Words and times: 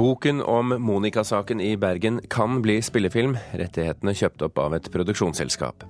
Boken 0.00 0.42
om 0.42 0.68
Monica-saken 0.82 1.60
i 1.60 1.76
Bergen 1.76 2.20
kan 2.28 2.62
bli 2.62 2.78
spillefilm, 2.82 3.34
rettighetene 3.52 4.14
kjøpt 4.16 4.40
opp 4.46 4.60
av 4.62 4.72
et 4.78 4.86
produksjonsselskap. 4.94 5.84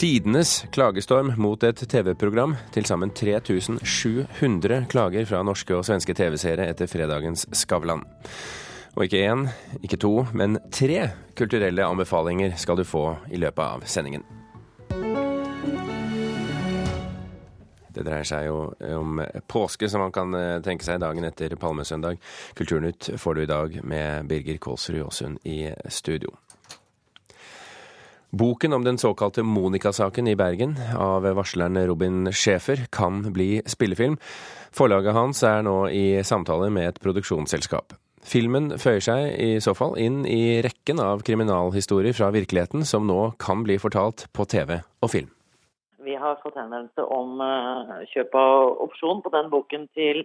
Tidenes 0.00 0.62
klagestorm 0.72 1.34
mot 1.36 1.66
et 1.68 1.82
TV-program. 1.92 2.54
Til 2.72 2.88
sammen 2.88 3.12
3700 3.12 4.86
klager 4.88 5.28
fra 5.28 5.42
norske 5.44 5.76
og 5.76 5.84
svenske 5.84 6.16
TV-seere 6.16 6.70
etter 6.70 6.88
fredagens 6.88 7.44
Skavlan. 7.52 8.06
Og 8.96 9.04
ikke 9.04 9.20
én, 9.28 9.44
ikke 9.84 10.00
to, 10.00 10.14
men 10.32 10.56
tre 10.72 11.10
kulturelle 11.36 11.84
anbefalinger 11.84 12.56
skal 12.56 12.80
du 12.80 12.88
få 12.88 13.04
i 13.28 13.44
løpet 13.44 13.64
av 13.66 13.84
sendingen. 13.84 14.24
Det 17.96 18.04
dreier 18.06 18.28
seg 18.28 18.48
jo 18.50 18.58
om 18.98 19.20
påske, 19.48 19.88
som 19.88 20.04
man 20.04 20.14
kan 20.14 20.34
eh, 20.36 20.58
tenke 20.64 20.84
seg 20.86 21.00
dagen 21.02 21.24
etter 21.24 21.56
palmesøndag. 21.60 22.20
Kulturnytt 22.58 23.14
får 23.16 23.34
du 23.34 23.44
i 23.44 23.50
dag 23.50 23.78
med 23.84 24.28
Birger 24.28 24.60
Kålsrud 24.60 25.06
Aasund 25.06 25.40
i 25.48 25.70
studio. 25.88 26.36
Boken 28.36 28.72
om 28.76 28.84
den 28.84 28.98
såkalte 28.98 29.42
Monica-saken 29.42 30.28
i 30.28 30.36
Bergen 30.36 30.74
av 30.98 31.24
varsleren 31.38 31.78
Robin 31.86 32.32
Schæfer 32.32 32.84
kan 32.92 33.22
bli 33.32 33.62
spillefilm. 33.66 34.18
Forlaget 34.76 35.16
hans 35.16 35.40
er 35.46 35.62
nå 35.64 35.86
i 35.88 36.24
samtale 36.26 36.68
med 36.74 36.90
et 36.90 37.00
produksjonsselskap. 37.00 37.94
Filmen 38.26 38.72
føyer 38.82 39.04
seg 39.06 39.28
i 39.38 39.50
så 39.62 39.72
fall 39.78 39.94
inn 40.02 40.24
i 40.26 40.58
rekken 40.66 41.00
av 41.00 41.22
kriminalhistorier 41.24 42.16
fra 42.18 42.32
virkeligheten 42.34 42.84
som 42.84 43.06
nå 43.06 43.36
kan 43.40 43.62
bli 43.64 43.78
fortalt 43.78 44.26
på 44.34 44.48
TV 44.50 44.80
og 44.82 45.14
film. 45.14 45.30
Vi 46.06 46.14
har 46.14 46.38
fått 46.42 46.54
henvendelse 46.54 47.02
om 47.02 47.40
uh, 47.42 48.02
kjøp 48.12 48.34
av 48.38 48.76
opsjon 48.84 49.24
på 49.24 49.32
den 49.34 49.48
boken 49.50 49.88
til 49.98 50.22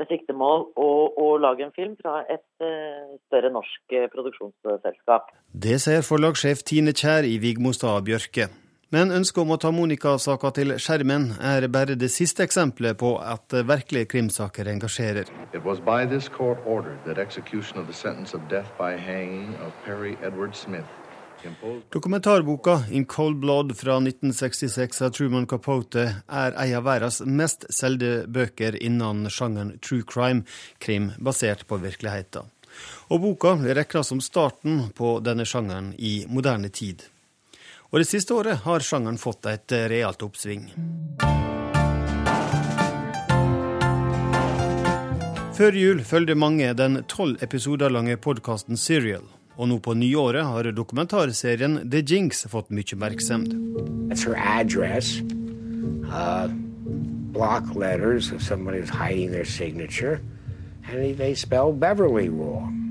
med 0.00 0.08
siktemål 0.08 0.64
å, 0.80 1.26
lage 1.38 1.62
en 1.66 1.74
film 1.76 1.92
fra 2.00 2.24
et 2.32 2.64
uh, 2.64 3.12
større 3.28 3.52
norsk 3.54 3.94
uh, 3.94 4.08
produksjonsselskap. 4.10 5.30
Det 5.66 5.78
sier 5.84 6.02
forlagssjef 6.02 6.64
Tine 6.66 6.94
Kjær 6.96 7.28
i 7.28 7.36
Vigmostad 7.44 8.02
Bjørke. 8.08 8.48
Men 8.92 9.14
ønsket 9.14 9.44
om 9.44 9.54
å 9.54 9.60
ta 9.62 9.70
Monica-saka 9.72 10.50
til 10.58 10.74
skjermen 10.82 11.30
er 11.52 11.68
bare 11.72 11.94
det 11.96 12.10
siste 12.12 12.42
eksempelet 12.44 12.98
på 13.00 13.14
at 13.22 13.54
virkelige 13.68 14.10
krimsaker 14.16 14.68
engasjerer. 14.74 15.30
It 15.54 15.62
was 15.64 15.78
by 15.78 16.02
this 16.04 16.28
court 16.28 16.58
ordered 16.66 16.98
that 17.06 17.22
execution 17.22 17.78
of 17.78 17.86
the 17.86 17.96
sentence 17.96 18.34
of 18.34 18.42
death 18.50 18.74
by 18.76 18.98
hanging 18.98 19.54
of 19.62 19.72
Perry 19.86 20.18
Edward 20.20 20.58
Smith 20.58 20.90
Dokumentarboka 21.92 22.84
'In 22.90 23.04
Cold 23.04 23.36
Blood' 23.36 23.76
fra 23.76 23.96
1966 24.00 25.02
av 25.02 25.10
Truman 25.10 25.46
Capote 25.46 26.04
er 26.28 26.52
en 26.52 26.74
av 26.76 26.84
verdens 26.84 27.20
mest 27.26 27.66
solgte 27.70 28.26
bøker 28.26 28.76
innen 28.82 29.28
sjangeren 29.30 29.78
true 29.80 30.02
crime, 30.02 30.42
krim 30.78 31.12
basert 31.18 31.66
på 31.66 31.76
virkeligheten. 31.76 32.50
Og 33.10 33.20
boka 33.20 33.56
blir 33.56 34.02
som 34.02 34.20
starten 34.20 34.92
på 34.94 35.20
denne 35.20 35.44
sjangeren 35.44 35.94
i 35.98 36.24
moderne 36.28 36.68
tid. 36.68 37.02
Og 37.90 38.00
det 38.00 38.08
siste 38.08 38.34
året 38.34 38.64
har 38.64 38.80
sjangeren 38.80 39.18
fått 39.18 39.46
et 39.46 39.72
realt 39.92 40.22
oppsving. 40.22 40.70
Før 45.52 45.76
jul 45.76 46.00
følger 46.00 46.34
mange 46.34 46.72
den 46.74 47.02
tolv 47.04 47.42
episoder 47.44 47.92
lange 47.92 48.16
podkasten 48.16 48.76
Serial. 48.80 49.26
Og 49.56 49.68
nå 49.68 49.78
på 49.84 49.94
nyåret 49.94 50.44
har 50.48 50.70
dokumentarserien 50.72 51.82
The 51.90 52.00
Jinx 52.00 52.46
fått 52.48 52.70
mye 52.72 52.86
oppmerksomhet. 52.96 53.52
Uh, 56.12 56.48
block 57.32 57.74
letters 57.74 58.32
of 58.32 58.42
somebody 58.42 58.80
was 58.80 58.90
hiding 58.90 59.30
their 59.30 59.44
signature, 59.44 60.20
and 60.90 61.16
they 61.16 61.34
spell 61.34 61.72
Beverly 61.72 62.28
wrong. 62.28 62.81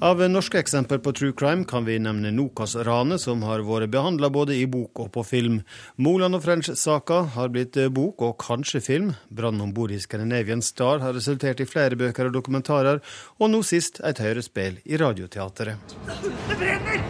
Av 0.00 0.20
norske 0.30 0.60
eksempler 0.60 1.00
på 1.02 1.10
true 1.10 1.34
crime 1.34 1.64
kan 1.66 1.82
vi 1.82 1.96
nevne 1.98 2.30
Nokas-ranet, 2.30 3.18
som 3.18 3.40
har 3.42 3.64
vært 3.66 3.90
behandla 3.90 4.28
både 4.30 4.54
i 4.54 4.68
bok 4.70 5.00
og 5.02 5.08
på 5.16 5.24
film. 5.26 5.56
Moland 5.98 6.38
og 6.38 6.44
French-saka 6.44 7.24
har 7.34 7.50
blitt 7.50 7.74
bok 7.96 8.22
og 8.22 8.36
kanskje 8.38 8.78
film. 8.84 9.10
Brannen 9.34 9.64
om 9.66 9.74
bord 9.74 9.90
i 9.90 9.98
Scandinavian 9.98 10.62
Star 10.62 11.02
har 11.02 11.18
resultert 11.18 11.58
i 11.58 11.66
flere 11.66 11.98
bøker 11.98 12.30
og 12.30 12.38
dokumentarer, 12.38 13.02
og 13.42 13.50
nå 13.50 13.64
sist 13.66 13.98
et 14.06 14.22
hørespill 14.22 14.78
i 14.86 15.02
Radioteatret. 15.02 15.98
Det 16.06 16.62
brenner! 16.62 17.04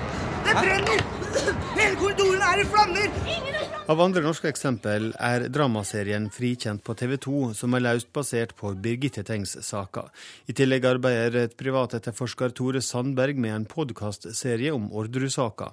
Det 0.49 0.57
brenner! 0.57 1.07
Hele 1.77 1.95
korridoren 2.01 2.51
er 2.55 2.65
i 2.65 2.69
flammer! 2.73 3.58
Av 3.89 4.03
andre 4.05 4.21
norske 4.21 4.51
eksempel 4.53 5.15
er 5.17 5.47
dramaserien 5.49 6.27
Frikjent 6.29 6.83
på 6.85 6.93
TV 7.01 7.15
2, 7.25 7.39
som 7.57 7.73
er 7.73 7.87
løst 7.87 8.11
basert 8.13 8.51
på 8.59 8.75
Birgitte 8.85 9.23
Tengs-saka. 9.25 10.03
I 10.45 10.53
tillegg 10.53 10.85
arbeider 10.91 11.49
privatetterforsker 11.57 12.53
Tore 12.53 12.83
Sandberg 12.85 13.41
med 13.41 13.55
en 13.55 13.65
podkastserie 13.71 14.75
om 14.77 14.91
Orderud-saka. 14.93 15.71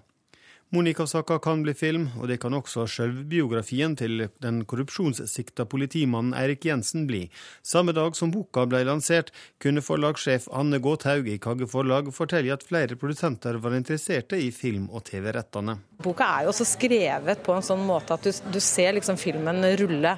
Monica-saka 0.74 1.38
kan 1.40 1.62
bli 1.62 1.74
film, 1.78 2.08
og 2.18 2.26
det 2.28 2.40
kan 2.42 2.54
også 2.58 2.88
sjølvbiografien 2.90 3.94
til 4.00 4.26
den 4.42 4.64
korrupsjonssikta 4.66 5.68
politimannen 5.70 6.34
Eirik 6.34 6.66
Jensen 6.66 7.06
bli. 7.06 7.28
Samme 7.62 7.94
dag 7.94 8.18
som 8.18 8.32
boka 8.34 8.64
ble 8.66 8.82
lansert, 8.88 9.30
kunne 9.62 9.84
forlagssjef 9.86 10.48
Anne 10.50 10.80
Gåthaug 10.82 11.30
i 11.30 11.38
Kagge 11.42 11.70
Forlag 11.70 12.10
fortelle 12.16 12.54
at 12.56 12.66
flere 12.66 12.98
produsenter 12.98 13.60
var 13.62 13.78
interesserte 13.78 14.40
i 14.42 14.50
film- 14.52 14.90
og 14.90 15.06
TV-rettene. 15.06 15.78
Boka 16.02 16.26
er 16.26 16.48
jo 16.48 16.52
også 16.52 16.68
skrevet 16.68 17.46
på 17.46 17.54
en 17.56 17.64
sånn 17.64 17.86
måte 17.86 18.18
at 18.18 18.26
du, 18.26 18.34
du 18.52 18.60
ser 18.60 18.98
liksom 18.98 19.22
filmen 19.22 19.62
rulle. 19.80 20.16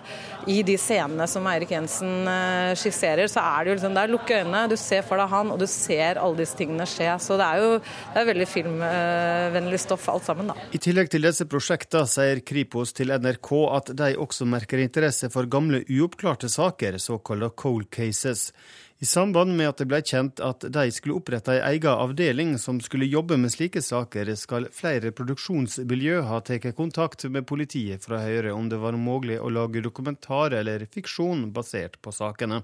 I 0.47 0.61
de 0.65 0.77
scenene 0.79 1.27
som 1.29 1.45
Eirik 1.51 1.75
Jensen 1.75 2.23
eh, 2.31 2.71
skisserer, 2.79 3.27
så 3.29 3.43
er 3.43 3.67
det 3.67 3.73
jo 3.73 3.77
liksom 3.81 3.99
der, 3.99 4.15
lukk 4.15 4.31
øynene, 4.31 4.63
du 4.71 4.77
ser 4.79 5.03
for 5.05 5.19
deg 5.19 5.29
han, 5.35 5.51
og 5.51 5.59
du 5.59 5.67
ser 5.69 6.23
alle 6.23 6.39
disse 6.39 6.57
tingene 6.57 6.87
skje. 6.87 7.11
Så 7.21 7.35
det 7.37 7.51
er 7.51 7.61
jo 7.61 7.69
det 7.77 8.23
er 8.23 8.31
veldig 8.31 8.49
filmvennlig 8.49 9.83
stoff 9.83 10.07
alt 10.09 10.25
sammen 10.25 10.36
sammen, 10.37 10.53
da. 10.53 10.55
I 10.71 10.79
tillegg 10.81 11.09
til 11.11 11.25
disse 11.25 11.45
prosjektene 11.49 12.07
sier 12.09 12.41
Kripos 12.45 12.93
til 12.93 13.11
NRK 13.13 13.51
at 13.73 13.93
de 13.97 14.15
også 14.17 14.45
merker 14.45 14.81
interesse 14.83 15.29
for 15.33 15.49
gamle 15.49 15.83
uoppklarte 15.87 16.49
saker, 16.49 16.97
såkalte 16.97 17.49
cold 17.55 17.89
cases. 17.91 18.51
I 18.99 19.05
samband 19.05 19.53
med 19.53 19.69
at 19.69 19.77
det 19.77 19.85
ble 19.89 19.99
kjent 20.01 20.39
at 20.41 20.65
de 20.73 20.87
skulle 20.91 21.19
opprette 21.19 21.53
ei 21.53 21.75
egen 21.75 21.91
avdeling 21.91 22.55
som 22.57 22.79
skulle 22.81 23.05
jobbe 23.05 23.37
med 23.37 23.53
slike 23.53 23.81
saker, 23.85 24.33
skal 24.35 24.69
flere 24.73 25.11
produksjonsmiljø 25.13 26.23
ha 26.25 26.41
tatt 26.41 26.65
kontakt 26.75 27.27
med 27.29 27.45
politiet 27.45 28.03
for 28.03 28.17
å 28.17 28.23
høre 28.23 28.55
om 28.57 28.69
det 28.69 28.81
var 28.81 28.97
mulig 28.97 29.37
å 29.37 29.53
lage 29.53 29.85
dokumentar 29.85 30.57
eller 30.57 30.87
fiksjon 30.89 31.51
basert 31.53 32.01
på 32.01 32.13
sakene. 32.15 32.63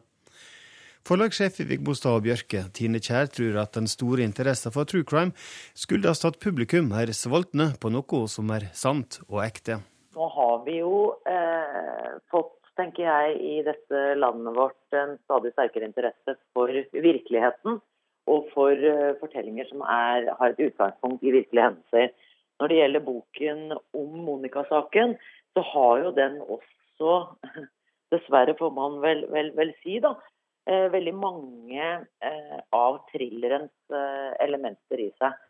Forlagssjef 1.03 1.57
i 1.59 1.65
Vigbostad 1.67 2.15
og 2.15 2.21
Bjørke, 2.23 2.61
Tine 2.71 3.01
Kjær, 3.03 3.25
tror 3.27 3.57
at 3.59 3.73
den 3.75 3.89
store 3.91 4.23
interessen 4.23 4.71
for 4.71 4.87
true 4.87 5.03
crime 5.03 5.35
skyldes 5.75 6.23
at 6.29 6.37
publikum 6.39 6.93
er 6.95 7.11
sultne 7.11 7.73
på 7.75 7.91
noe 7.91 8.21
som 8.31 8.53
er 8.55 8.69
sant 8.71 9.17
og 9.25 9.41
ekte. 9.43 9.81
Nå 10.15 10.29
har 10.37 10.55
vi 10.63 10.77
jo 10.77 11.11
eh, 11.27 12.15
fått, 12.31 12.55
tenker 12.79 13.03
jeg, 13.03 13.35
i 13.35 13.59
dette 13.67 14.05
landet 14.15 14.55
vårt 14.55 14.95
en 14.95 15.17
stadig 15.25 15.51
sterkere 15.57 15.91
interesse 15.91 16.37
for 16.55 16.71
virkeligheten 16.71 17.81
og 18.31 18.47
for 18.55 18.71
uh, 18.71 19.11
fortellinger 19.19 19.67
som 19.67 19.83
er, 19.83 20.31
har 20.39 20.53
et 20.53 20.61
utgangspunkt 20.69 21.25
i 21.27 21.33
virkelige 21.35 21.65
hendelser. 21.67 22.13
Når 22.63 22.71
det 22.71 22.77
gjelder 22.77 23.09
boken 23.09 23.63
om 23.75 24.19
Monica-saken, 24.23 25.17
så 25.51 25.69
har 25.73 26.05
jo 26.05 26.13
den 26.15 26.39
også, 26.47 27.17
dessverre 28.15 28.55
får 28.55 28.71
man 28.77 29.01
vel, 29.03 29.27
vel, 29.35 29.51
vel 29.59 29.75
si, 29.83 29.99
da, 29.99 30.15
Eh, 30.15 30.32
veldig 30.68 31.13
mange 31.18 31.88
eh, 32.24 32.59
av 32.72 33.01
thrillerens 33.12 33.74
eh, 33.91 34.29
elementer 34.46 35.01
i 35.03 35.09
seg. 35.19 35.41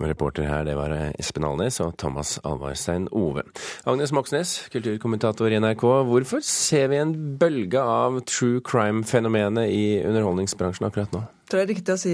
Reporter 0.00 0.46
her, 0.48 0.64
det 0.64 0.78
var 0.78 0.94
Espen 1.20 1.44
Alnes 1.44 1.76
og 1.84 1.92
Thomas 2.00 2.38
Alvarstein 2.48 3.04
Ove. 3.12 3.44
Agnes 3.84 4.14
Moxnes, 4.16 4.54
kulturkommentator 4.72 5.52
i 5.52 5.58
NRK. 5.60 5.84
Hvorfor 6.08 6.40
ser 6.46 6.88
vi 6.88 7.02
en 7.02 7.12
bølge 7.40 7.82
av 7.84 8.22
true 8.24 8.62
crime-fenomenet 8.64 9.68
i 9.68 9.84
underholdningsbransjen 10.00 10.88
akkurat 10.88 11.12
nå? 11.12 11.26
Tror 11.50 11.64
det 11.64 11.64
er 11.64 11.72
riktig 11.72 11.94
å 11.96 11.98
si, 11.98 12.12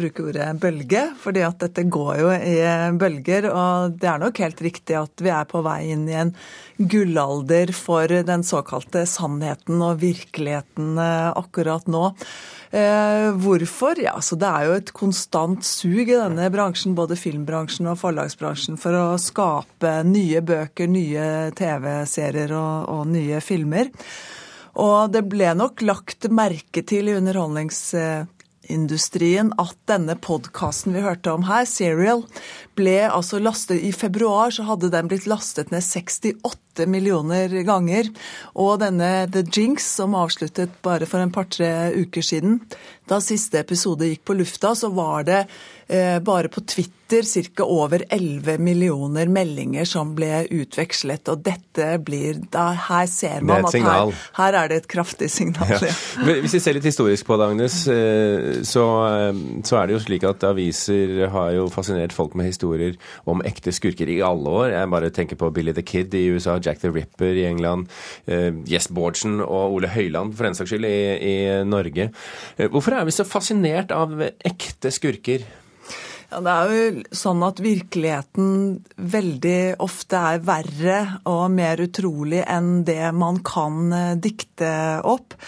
bruke 0.00 0.22
ordet 0.30 0.46
bølge, 0.62 1.02
fordi 1.20 1.42
at 1.44 1.58
dette 1.60 1.82
går 1.92 2.12
jo 2.22 2.28
i 2.32 2.54
bølger. 2.96 3.50
Og 3.52 3.98
det 4.00 4.08
er 4.08 4.22
nok 4.22 4.38
helt 4.40 4.62
riktig 4.64 4.94
at 4.96 5.20
vi 5.20 5.28
er 5.28 5.44
på 5.50 5.60
vei 5.66 5.90
inn 5.92 6.06
i 6.08 6.16
en 6.16 6.30
gullalder 6.78 7.74
for 7.76 8.08
den 8.08 8.46
såkalte 8.48 9.02
sannheten 9.04 9.82
og 9.84 10.00
virkeligheten 10.00 10.96
eh, 11.04 11.26
akkurat 11.36 11.84
nå. 11.90 12.14
Eh, 12.70 13.28
hvorfor? 13.36 14.00
Ja, 14.00 14.14
så 14.24 14.40
Det 14.40 14.48
er 14.48 14.64
jo 14.70 14.78
et 14.78 14.94
konstant 14.96 15.68
sug 15.68 16.08
i 16.08 16.16
denne 16.16 16.48
bransjen, 16.54 16.96
både 16.96 17.20
filmbransjen 17.20 17.90
og 17.92 18.00
forlagsbransjen, 18.00 18.80
for 18.80 18.96
å 18.96 19.20
skape 19.20 19.98
nye 20.08 20.40
bøker, 20.40 20.88
nye 20.88 21.28
TV-serier 21.60 22.56
og, 22.56 22.88
og 22.88 23.04
nye 23.12 23.44
filmer. 23.44 23.92
Og 24.80 25.12
det 25.12 25.26
ble 25.28 25.52
nok 25.58 25.84
lagt 25.84 26.30
merke 26.32 26.86
til 26.88 27.12
i 27.12 27.20
underholdnings 27.20 27.84
industrien 28.72 29.52
at 29.60 29.76
denne 29.90 30.16
podkasten 30.18 30.94
vi 30.96 31.04
hørte 31.04 31.32
om 31.32 31.46
her, 31.48 31.66
Serial, 31.68 32.24
ble 32.78 32.98
altså 33.08 33.40
lastet 33.42 33.82
I 33.84 33.92
februar 33.96 34.54
så 34.54 34.66
hadde 34.68 34.92
den 34.94 35.10
blitt 35.10 35.26
lastet 35.30 35.72
ned 35.74 35.84
68 35.84 36.86
millioner 36.86 37.52
ganger. 37.66 38.10
Og 38.54 38.78
denne 38.82 39.26
The 39.32 39.42
Jinx, 39.42 39.88
som 39.98 40.16
avsluttet 40.18 40.78
bare 40.86 41.08
for 41.10 41.22
en 41.22 41.34
par-tre 41.34 41.90
uker 41.98 42.24
siden, 42.24 42.60
da 43.08 43.18
siste 43.24 43.62
episode 43.62 44.08
gikk 44.08 44.24
på 44.28 44.36
lufta, 44.36 44.74
så 44.76 44.90
var 44.92 45.24
det 45.28 45.42
eh, 45.88 46.18
bare 46.20 46.48
på 46.52 46.60
Twitter 46.60 47.24
ca. 47.56 47.64
over 47.64 48.04
11 48.08 48.58
millioner 48.58 49.30
meldinger 49.32 49.84
som 49.88 50.12
ble 50.16 50.42
utvekslet. 50.52 51.28
Og 51.32 51.40
dette 51.44 51.86
blir 52.04 52.42
da, 52.52 52.68
Her 52.88 53.06
ser 53.08 53.40
man 53.40 53.64
at 53.64 53.74
her, 53.74 54.12
her, 54.36 54.58
er 54.60 54.68
det 54.68 54.82
et 54.82 54.90
kraftig 54.92 55.30
signal. 55.32 55.72
Ja. 55.72 55.94
Hvis 56.42 56.58
vi 56.58 56.60
ser 56.60 56.76
litt 56.76 56.88
historisk 56.88 57.26
på 57.28 57.38
det, 57.40 57.48
Agnes, 57.54 57.80
eh, 57.88 58.60
så, 58.68 58.84
eh, 59.08 59.42
så, 59.64 59.80
er 59.80 59.88
det 59.88 59.96
jo 59.96 60.04
slik 60.04 60.28
at 60.28 60.44
aviser 60.44 61.28
har 61.32 61.54
jo 61.56 61.68
fascinert 61.72 62.12
folk 62.12 62.36
med 62.36 62.50
historier 62.68 62.96
om 63.28 63.42
ekte 63.46 63.72
skurker 63.72 64.08
i 64.08 64.20
alle 64.24 64.48
år. 64.48 64.72
Jeg 64.74 64.90
bare 64.92 65.10
tenker 65.10 65.36
på 65.36 65.50
Billy 65.54 65.72
the 65.72 65.82
Kid 65.82 66.14
i 66.14 66.28
USA, 66.32 66.58
Jack 66.58 66.80
the 66.80 66.90
Ripper 66.90 67.34
i 67.34 67.46
England, 67.48 67.88
uh, 68.28 68.52
Jess 68.68 68.88
Bårdsen 68.88 69.40
og 69.40 69.78
Ole 69.78 69.88
Høiland 69.88 70.34
for 70.36 70.48
den 70.48 70.54
saks 70.58 70.72
skyld 70.72 70.84
i, 70.88 70.98
i 71.18 71.36
Norge. 71.64 72.10
Hvorfor 72.58 72.98
er 72.98 73.08
vi 73.08 73.14
så 73.14 73.24
fascinert 73.24 73.92
av 73.94 74.20
ekte 74.20 74.92
skurker? 74.92 75.46
Ja, 76.28 76.42
Det 76.44 76.52
er 76.52 76.72
jo 76.72 77.02
sånn 77.16 77.42
at 77.46 77.60
virkeligheten 77.64 78.48
veldig 79.00 79.80
ofte 79.80 80.20
er 80.34 80.42
verre 80.44 80.98
og 81.24 81.46
mer 81.54 81.80
utrolig 81.80 82.42
enn 82.44 82.82
det 82.84 83.14
man 83.16 83.40
kan 83.40 83.88
eh, 83.96 84.16
dikte 84.20 84.68
opp. 85.08 85.38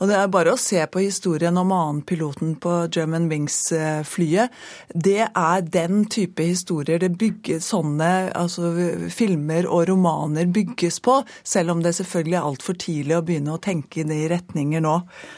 Og 0.00 0.08
Det 0.08 0.16
er 0.16 0.30
bare 0.32 0.54
å 0.54 0.60
se 0.60 0.80
på 0.88 1.02
historien 1.04 1.58
om 1.60 1.74
annenpiloten 1.76 2.54
på 2.62 2.70
German 2.88 3.26
Wings-flyet. 3.28 4.48
Det 4.96 5.26
er 5.28 5.66
den 5.74 6.06
type 6.08 6.40
historier 6.40 7.02
det 7.02 7.10
bygges 7.20 7.68
sånne 7.68 8.08
altså, 8.32 8.70
filmer 9.12 9.68
og 9.68 9.90
romaner 9.90 10.48
bygges 10.48 11.02
på, 11.04 11.18
selv 11.44 11.74
om 11.74 11.82
det 11.84 11.92
selvfølgelig 11.98 12.38
er 12.38 12.48
altfor 12.48 12.78
tidlig 12.80 13.18
å 13.18 13.26
begynne 13.28 13.52
å 13.52 13.60
tenke 13.60 14.00
i 14.00 14.06
de 14.08 14.22
retninger 14.32 14.80
nå. 14.86 14.94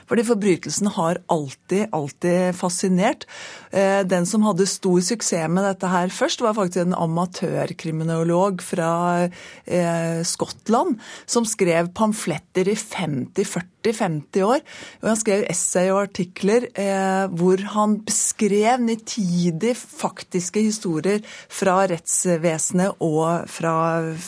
Fordi 0.07 0.27
forbrytelsen 0.31 0.93
har 0.95 1.19
alltid, 1.35 1.89
alltid 1.91 2.55
fascinert. 2.55 3.27
Eh, 3.75 4.07
den 4.07 4.31
som 4.31 4.47
hadde 4.47 4.69
stor 4.71 5.03
suksess 5.03 5.51
med 5.51 5.67
dette 5.67 5.91
her 5.91 6.15
først, 6.15 6.47
var 6.47 6.55
faktisk 6.55 6.85
en 6.85 6.95
amatørkriminolog 6.95 8.63
fra 8.63 8.93
eh, 9.27 10.23
Skottland, 10.23 11.03
som 11.27 11.51
skrev 11.51 11.91
pamfletter 11.99 12.71
i 12.71 12.79
50-40-50 12.79 14.47
år 14.47 14.52
år. 14.57 14.63
Og 15.03 15.11
han 15.13 15.21
skrev 15.21 15.47
essay 15.51 15.91
og 15.93 16.03
artikler 16.07 16.69
eh, 16.73 17.25
hvor 17.33 17.63
han 17.75 17.99
beskrev 18.07 18.83
nitidig 18.83 19.75
faktiske 19.79 20.65
historier 20.69 21.23
fra 21.53 21.83
rettsvesenet 21.91 23.03
og 23.03 23.49
fra, 23.51 23.77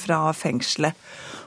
fra 0.05 0.21
fengselet. 0.37 0.97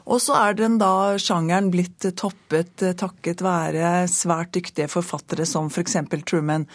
Og 0.07 0.21
så 0.24 0.38
er 0.39 0.56
den 0.57 0.77
da 0.80 1.18
sjangeren 1.19 1.69
blitt 1.74 2.06
toppet 2.19 2.83
eh, 2.86 2.95
takket 2.98 3.44
være 3.44 4.07
svært 4.12 4.54
dyktige 4.56 4.88
forfattere 4.92 5.45
som 5.48 5.68
f.eks. 5.68 5.98
For 6.07 6.24
Truman 6.27 6.65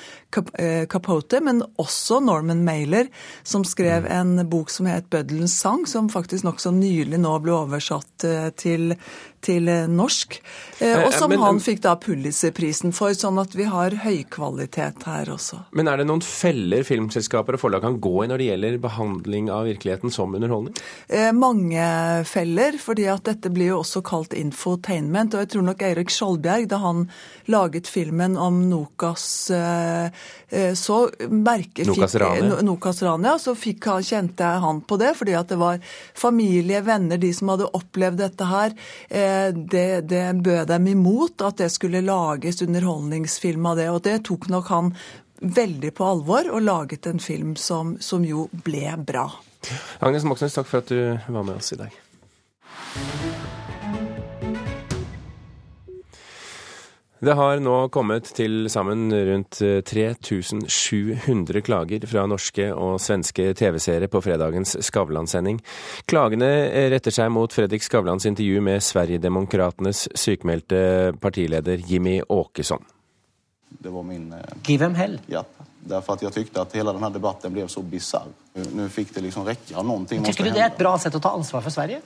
eh, 0.60 0.84
Capote, 0.90 1.40
men 1.44 1.62
også 1.80 2.20
Norman 2.24 2.64
Mailer, 2.66 3.08
som 3.42 3.64
skrev 3.64 4.06
en 4.10 4.36
bok 4.48 4.70
som 4.70 4.88
het 4.90 5.08
'Bøddelens 5.10 5.56
sang', 5.62 5.88
som 5.88 6.12
faktisk 6.12 6.44
nokså 6.44 6.74
nylig 6.76 7.20
nå 7.20 7.38
ble 7.44 7.56
oversatt 7.56 8.26
eh, 8.28 8.50
til, 8.56 8.96
til 9.40 9.70
norsk. 9.88 10.38
Og 10.82 11.12
som 11.16 11.32
han 11.40 11.60
fikk 11.62 11.82
da 11.86 11.96
Pulitzer-prisen 12.00 12.92
for, 12.94 13.14
sånn 13.16 13.40
at 13.40 13.56
vi 13.56 13.64
har 13.70 13.96
høykvalitet 14.04 15.06
her 15.08 15.32
også. 15.32 15.62
Men 15.72 15.88
er 15.88 16.02
det 16.02 16.08
noen 16.10 16.22
feller 16.22 16.84
filmselskaper 16.86 17.56
og 17.56 17.64
forlag 17.64 17.84
kan 17.86 17.98
gå 18.02 18.14
i 18.24 18.28
når 18.30 18.42
det 18.42 18.50
gjelder 18.50 18.78
behandling 18.82 19.50
av 19.50 19.66
virkeligheten 19.70 20.12
som 20.12 20.36
underholdning? 20.36 20.76
mange 21.32 21.82
feller, 22.28 22.76
fordi 22.80 23.04
at 23.10 23.21
dette 23.28 23.50
blir 23.52 23.72
jo 23.72 23.78
også 23.82 24.02
kalt 24.06 24.34
infotainment. 24.36 25.34
Og 25.34 25.44
jeg 25.44 25.52
tror 25.54 25.66
nok 25.66 25.84
Eirik 25.86 26.12
Skjoldbjerg, 26.12 26.68
da 26.70 26.80
han 26.82 27.04
laget 27.52 27.90
filmen 27.90 28.36
om 28.40 28.62
Nokas 28.70 29.24
eh, 29.54 30.10
eh, 30.48 30.72
så 30.78 30.98
merke, 31.28 31.86
Nokas 31.88 32.16
Rania. 32.20 32.60
Nokas 32.64 33.02
Rania, 33.04 33.36
så 33.42 33.54
fikk, 33.58 33.90
kjente 34.06 34.52
han 34.64 34.82
på 34.86 34.98
det, 35.00 35.14
fordi 35.18 35.36
at 35.38 35.50
det 35.52 35.58
var 35.60 35.80
familie, 36.18 36.82
venner, 36.86 37.20
de 37.20 37.32
som 37.34 37.52
hadde 37.54 37.70
opplevd 37.76 38.22
dette 38.22 38.50
her. 38.50 38.76
Eh, 39.08 39.48
det, 39.52 39.88
det 40.10 40.24
bød 40.42 40.68
dem 40.72 40.92
imot 40.94 41.46
at 41.46 41.62
det 41.62 41.72
skulle 41.74 42.04
lages 42.04 42.62
underholdningsfilm 42.64 43.72
av 43.72 43.80
det. 43.80 43.90
Og 43.92 44.02
det 44.06 44.20
tok 44.28 44.48
nok 44.52 44.72
han 44.72 44.94
veldig 45.42 45.94
på 45.98 46.06
alvor 46.06 46.50
og 46.54 46.62
laget 46.62 47.06
en 47.10 47.22
film 47.22 47.56
som, 47.58 47.96
som 48.00 48.24
jo 48.24 48.46
ble 48.64 48.94
bra. 49.02 49.26
Agnes 50.02 50.26
Moxnes, 50.26 50.54
takk 50.54 50.70
for 50.70 50.82
at 50.82 50.90
du 50.90 51.02
var 51.28 51.46
med 51.46 51.58
oss 51.58 51.74
i 51.74 51.78
dag. 51.78 52.01
Det 57.22 57.36
har 57.38 57.60
nå 57.62 57.74
kommet 57.94 58.26
til 58.34 58.66
sammen 58.66 59.12
rundt 59.14 59.60
3700 59.86 61.54
eh, 61.54 61.62
klager 61.62 62.06
fra 62.10 62.24
norske 62.26 62.64
og 62.74 62.96
svenske 62.98 63.52
TV-seere 63.54 64.08
på 64.10 64.18
fredagens 64.24 64.74
Skavlan-sending. 64.88 65.60
Klagene 66.10 66.48
retter 66.90 67.14
seg 67.14 67.30
mot 67.30 67.54
Fredrik 67.54 67.86
Skavlans 67.86 68.26
intervju 68.26 68.58
med 68.66 68.82
Sverigedemokratenes 68.82 70.08
sykmeldte 70.18 71.14
partileder 71.22 71.78
Jimmy 71.86 72.18
Åkesson. 72.26 72.82
Det 73.70 73.94
var 73.94 74.02
min 74.02 74.32
eh... 74.34 74.42
Give 74.66 74.82
him 74.82 74.98
hell? 74.98 75.20
Ja. 75.30 75.46
Därför 75.84 76.12
att 76.12 76.22
jag 76.22 76.32
tyckte 76.32 76.62
att 76.62 76.74
hela 76.74 76.92
den 76.92 77.02
här 77.02 77.10
debatten 77.10 77.52
blev 77.52 77.66
så 77.66 77.82
bisarr. 77.82 78.26
Nu 78.74 78.88
fick 78.88 79.14
det 79.14 79.20
liksom 79.20 79.44
räcka. 79.44 79.82
Någonting 79.82 80.24
Tycker 80.24 80.44
du 80.44 80.50
det 80.50 80.60
är 80.60 80.66
ett 80.66 80.78
bra 80.78 80.98
sätt 80.98 81.14
att 81.14 81.22
ta 81.22 81.30
ansvar 81.30 81.60
för 81.60 81.70
Sverige? 81.70 82.00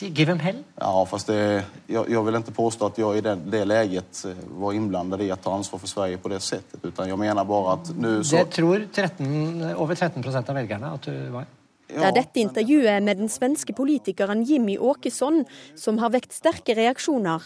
Give 0.00 0.32
him 0.32 0.40
hell? 0.40 0.56
Ja, 0.74 1.06
fast 1.06 1.26
det, 1.26 1.64
jag, 1.86 2.10
jag 2.10 2.22
vill 2.22 2.34
inte 2.34 2.52
påstå 2.52 2.86
att 2.86 2.98
jag 2.98 3.18
i 3.18 3.20
det, 3.20 3.34
det, 3.34 3.64
läget 3.64 4.24
eh, 4.24 4.32
var 4.50 4.72
inblandad 4.72 5.22
i 5.22 5.30
att 5.30 5.42
ta 5.42 5.54
ansvar 5.54 5.78
för 5.78 5.88
Sverige 5.88 6.16
på 6.18 6.28
det 6.28 6.40
sättet. 6.40 6.84
Utan 6.84 7.08
jag 7.08 7.18
menar 7.18 7.44
bara 7.44 7.72
att 7.72 7.96
nu 7.96 8.24
så... 8.24 8.36
Det 8.36 8.44
tror 8.44 8.88
13, 8.94 9.26
over 9.76 9.94
13% 9.94 10.48
av 10.48 10.54
velgerne 10.54 10.86
at 10.86 11.02
du 11.02 11.28
var. 11.28 11.46
Det 11.90 12.06
er 12.06 12.12
dette 12.14 12.38
intervjuet 12.38 13.02
med 13.02 13.18
den 13.18 13.28
svenske 13.28 13.74
politikeren 13.74 14.44
Jimmy 14.46 14.76
Åkesson 14.78 15.42
som 15.74 15.98
har 15.98 16.12
vekt 16.14 16.36
sterke 16.36 16.76
reaksjoner. 16.78 17.42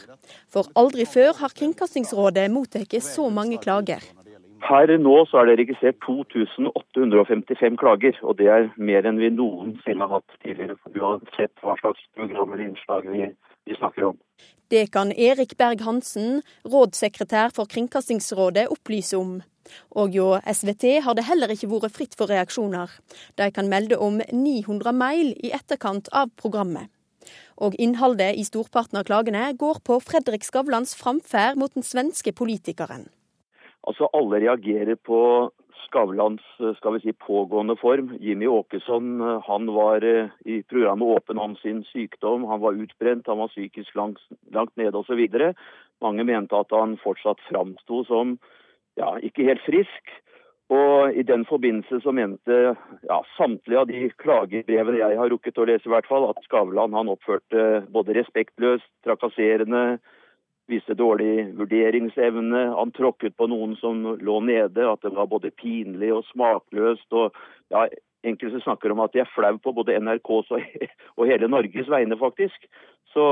For 0.52 0.68
aldri 0.76 1.06
før 1.08 1.32
har 1.38 1.54
Kringkastingsrådet 1.56 2.52
mottatt 2.52 2.92
så 3.02 3.30
mange 3.32 3.56
klager. 3.62 4.04
Per 4.64 4.88
nå 4.96 5.14
så 5.28 5.42
er 5.42 5.50
det 5.50 5.58
registrert 5.60 5.98
2855 6.06 7.74
klager, 7.80 8.16
og 8.24 8.38
det 8.38 8.48
er 8.48 8.70
mer 8.80 9.04
enn 9.04 9.20
vi 9.20 9.28
noensinne 9.28 10.06
har 10.06 10.22
hatt 10.22 10.36
tidligere. 10.40 10.76
for 10.80 10.94
Du 10.94 11.00
har 11.04 11.18
sett 11.36 11.52
hva 11.60 11.74
slags 11.80 12.00
programmer 12.16 12.56
og 12.56 12.68
innslag 12.70 13.08
vi, 13.12 13.26
vi 13.68 13.76
snakker 13.76 14.06
om. 14.08 14.16
Det 14.72 14.86
kan 14.92 15.12
Erik 15.12 15.58
Berg-Hansen, 15.60 16.40
rådssekretær 16.64 17.52
for 17.52 17.68
Kringkastingsrådet, 17.68 18.70
opplyse 18.72 19.18
om. 19.18 19.42
Og 20.00 20.16
hjå 20.16 20.28
SVT 20.40 20.84
har 21.04 21.16
det 21.16 21.26
heller 21.28 21.52
ikke 21.52 21.68
vært 21.68 21.96
fritt 21.96 22.16
for 22.16 22.32
reaksjoner. 22.32 22.88
De 23.36 23.50
kan 23.52 23.68
melde 23.68 23.98
om 24.00 24.16
900 24.32 24.96
mail 24.96 25.34
i 25.44 25.52
etterkant 25.52 26.08
av 26.12 26.32
programmet. 26.40 26.88
Og 27.60 27.76
innholdet 27.78 28.40
i 28.40 28.44
storparten 28.48 29.00
av 29.00 29.04
klagene 29.08 29.52
går 29.60 29.84
på 29.84 30.00
Fredrik 30.00 30.44
Skavlans 30.44 30.96
framferd 30.96 31.60
mot 31.60 31.72
den 31.76 31.84
svenske 31.84 32.32
politikeren. 32.32 33.06
Altså 33.84 34.08
Alle 34.16 34.40
reagerer 34.40 34.96
på 34.96 35.18
Skavlans 35.84 36.42
skal 36.78 36.96
vi 36.96 37.02
si, 37.02 37.12
pågående 37.12 37.76
form. 37.76 38.14
Jimmy 38.20 38.46
Åkesson 38.48 39.20
han 39.44 39.68
var 39.74 40.04
eh, 40.04 40.32
i 40.44 40.62
programmet 40.62 41.18
åpen 41.18 41.38
om 41.38 41.56
sin 41.60 41.84
sykdom. 41.90 42.46
Han 42.48 42.60
var 42.60 42.80
utbrent, 42.80 43.26
han 43.26 43.38
var 43.42 43.52
psykisk 43.52 43.94
langt, 43.94 44.22
langt 44.54 44.76
nede 44.80 44.98
osv. 44.98 45.20
Mange 46.02 46.24
mente 46.24 46.56
at 46.56 46.72
han 46.72 46.96
fortsatt 47.02 47.42
framsto 47.50 48.04
som 48.08 48.38
ja, 48.96 49.16
ikke 49.20 49.46
helt 49.50 49.64
frisk. 49.66 50.14
Og 50.72 51.12
I 51.12 51.22
den 51.22 51.44
forbindelse 51.44 52.00
så 52.00 52.12
mente 52.16 52.58
ja, 52.72 53.18
samtlige 53.36 53.82
av 53.82 53.88
de 53.90 54.08
klagebrevene 54.22 55.02
jeg 55.02 55.18
har 55.20 55.30
rukket 55.30 55.60
å 55.60 55.66
lese, 55.68 55.84
i 55.90 55.92
hvert 55.92 56.08
fall, 56.08 56.30
at 56.30 56.40
Skavlan 56.46 56.96
oppførte 57.02 57.84
både 57.92 58.16
respektløst, 58.16 58.88
trakasserende, 59.04 59.98
viste 60.70 60.96
dårlig 60.96 61.50
vurderingsevne. 61.58 62.64
Han 62.78 62.92
tråkket 62.96 63.36
på 63.36 63.48
noen 63.50 63.76
som 63.80 64.02
lå 64.20 64.40
nede, 64.46 64.88
at 64.88 65.04
det 65.04 65.12
var 65.16 65.30
både 65.30 65.52
pinlig 65.52 66.12
og 66.14 66.24
smakløst. 66.32 67.06
og 67.12 67.36
ja, 67.74 67.86
Enkelte 68.24 68.62
snakker 68.64 68.92
om 68.92 69.02
at 69.04 69.12
de 69.12 69.20
er 69.20 69.32
flau 69.34 69.58
på 69.60 69.74
både 69.76 69.98
NRKs 70.00 70.52
og, 70.56 70.62
og 71.18 71.26
hele 71.28 71.48
Norges 71.52 71.90
vegne, 71.92 72.16
faktisk. 72.20 72.68
Så, 73.14 73.24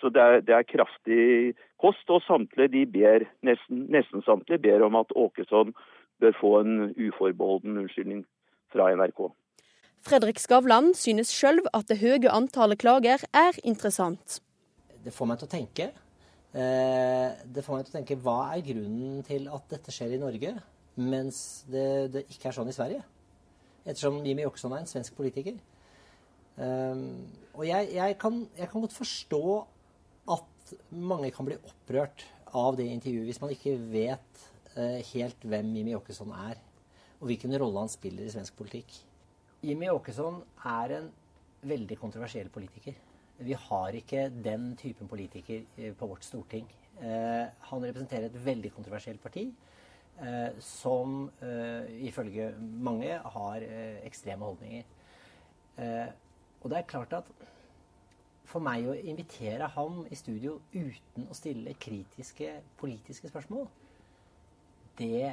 så 0.00 0.10
det, 0.12 0.22
er, 0.22 0.40
det, 0.44 0.54
er, 0.56 0.66
kraftig 0.68 1.54
kost, 1.80 2.04
og 2.10 2.20
samtlige 2.26 2.72
de 2.74 2.82
ber, 2.98 3.24
nesten, 3.46 3.86
nesten 3.94 4.24
samtlige 4.26 4.60
ber 4.66 4.84
om 4.84 4.98
at 4.98 5.14
Åkesson 5.16 5.72
bør 6.20 6.34
få 6.40 6.50
en 6.60 6.90
uforbeholden 6.98 7.78
unnskyldning 7.80 8.26
fra 8.74 8.90
NRK. 8.92 9.30
Fredrik 10.02 10.42
Skavlan 10.42 10.90
synes 10.98 11.30
sjøl 11.32 11.62
at 11.72 11.88
det 11.88 12.00
høye 12.02 12.28
antallet 12.28 12.82
klager 12.82 13.22
er 13.32 13.58
interessant. 13.64 14.40
Det 15.02 15.14
får 15.14 15.30
meg 15.30 15.40
til 15.40 15.48
å 15.48 15.54
tenke. 15.54 15.92
Eh, 16.52 17.28
det 17.48 17.64
får 17.64 17.78
meg 17.78 17.86
til 17.86 17.94
å 17.94 17.96
tenke 17.96 18.20
hva 18.20 18.38
er 18.52 18.66
grunnen 18.66 19.22
til 19.24 19.48
at 19.48 19.70
dette 19.72 19.94
skjer 19.94 20.16
i 20.16 20.20
Norge, 20.20 20.54
mens 21.00 21.38
det, 21.72 21.88
det 22.12 22.26
ikke 22.28 22.50
er 22.50 22.58
sånn 22.58 22.70
i 22.72 22.76
Sverige? 22.76 23.04
ettersom 23.84 24.22
Jimmy 24.26 24.46
Åkesson 24.46 24.74
er 24.74 24.82
en 24.82 24.90
svensk 24.90 25.16
politiker. 25.18 25.56
Um, 26.56 27.24
og 27.56 27.64
jeg, 27.66 27.88
jeg, 27.96 28.16
kan, 28.20 28.42
jeg, 28.58 28.68
kan, 28.68 28.82
godt 28.84 28.96
forstå 28.96 29.44
at 30.34 30.74
mange 30.94 31.30
kan 31.34 31.48
bli 31.48 31.56
opprørt 31.58 32.26
av 32.52 32.76
det 32.76 32.90
intervjuet 32.92 33.30
hvis 33.30 33.40
man 33.40 33.54
ikke 33.54 33.78
vet 33.92 34.42
uh, 34.76 35.00
helt 35.12 35.46
hvem 35.48 35.72
Jimmy 35.78 35.96
Åkesson 35.96 36.34
er, 36.36 36.60
og 37.20 37.30
hvilken 37.30 37.56
rolle 37.60 37.86
han 37.86 37.92
spiller 37.92 38.26
i 38.26 38.34
svensk 38.34 38.56
politikk. 38.58 38.94
Jimmy 39.62 39.88
Åkesson 39.92 40.40
er 40.68 40.98
en 40.98 41.08
veldig 41.66 41.98
kontroversiell 42.00 42.50
politiker. 42.52 42.96
Vi 43.42 43.56
har 43.58 43.96
ikke 43.98 44.28
den 44.44 44.72
typen 44.80 45.08
politiker 45.10 45.64
eh, 45.76 45.92
på 45.94 46.08
vårt 46.10 46.24
storting. 46.24 46.68
Uh, 47.02 47.48
han 47.70 47.82
representerer 47.82 48.28
et 48.28 48.44
veldig 48.44 48.70
kontroversielt 48.74 49.22
parti. 49.22 49.48
Uh, 50.22 50.52
som 50.60 51.30
ifølge 52.04 52.52
mange 52.60 53.16
har 53.34 53.64
ekstreme 54.04 54.44
holdninger. 54.44 54.84
Og 56.60 56.70
det 56.70 56.78
er 56.78 56.86
klart 56.86 57.16
at 57.16 57.30
for 58.46 58.62
meg 58.62 58.86
å 58.86 58.94
invitere 58.94 59.70
ham 59.74 60.02
i 60.12 60.18
studio 60.18 60.58
uten 60.74 61.26
å 61.30 61.34
stille 61.34 61.74
kritiske 61.80 62.52
politiske 62.78 63.30
spørsmål, 63.32 63.66
det 65.00 65.32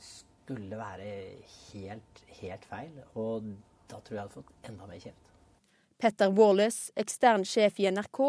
skulle 0.00 0.78
være 0.80 1.10
helt, 1.52 2.24
helt 2.40 2.64
feil. 2.70 3.02
Og 3.14 3.52
da 3.90 4.00
tror 4.00 4.16
jeg 4.16 4.16
jeg 4.16 4.24
hadde 4.24 4.38
fått 4.38 4.70
enda 4.70 4.88
mer 4.88 5.04
kjeft. 5.04 5.29
Petter 6.00 6.32
Wallace, 6.32 6.90
ekstern 6.98 7.44
sjef 7.44 7.78
i 7.80 7.88
NRK, 7.92 8.20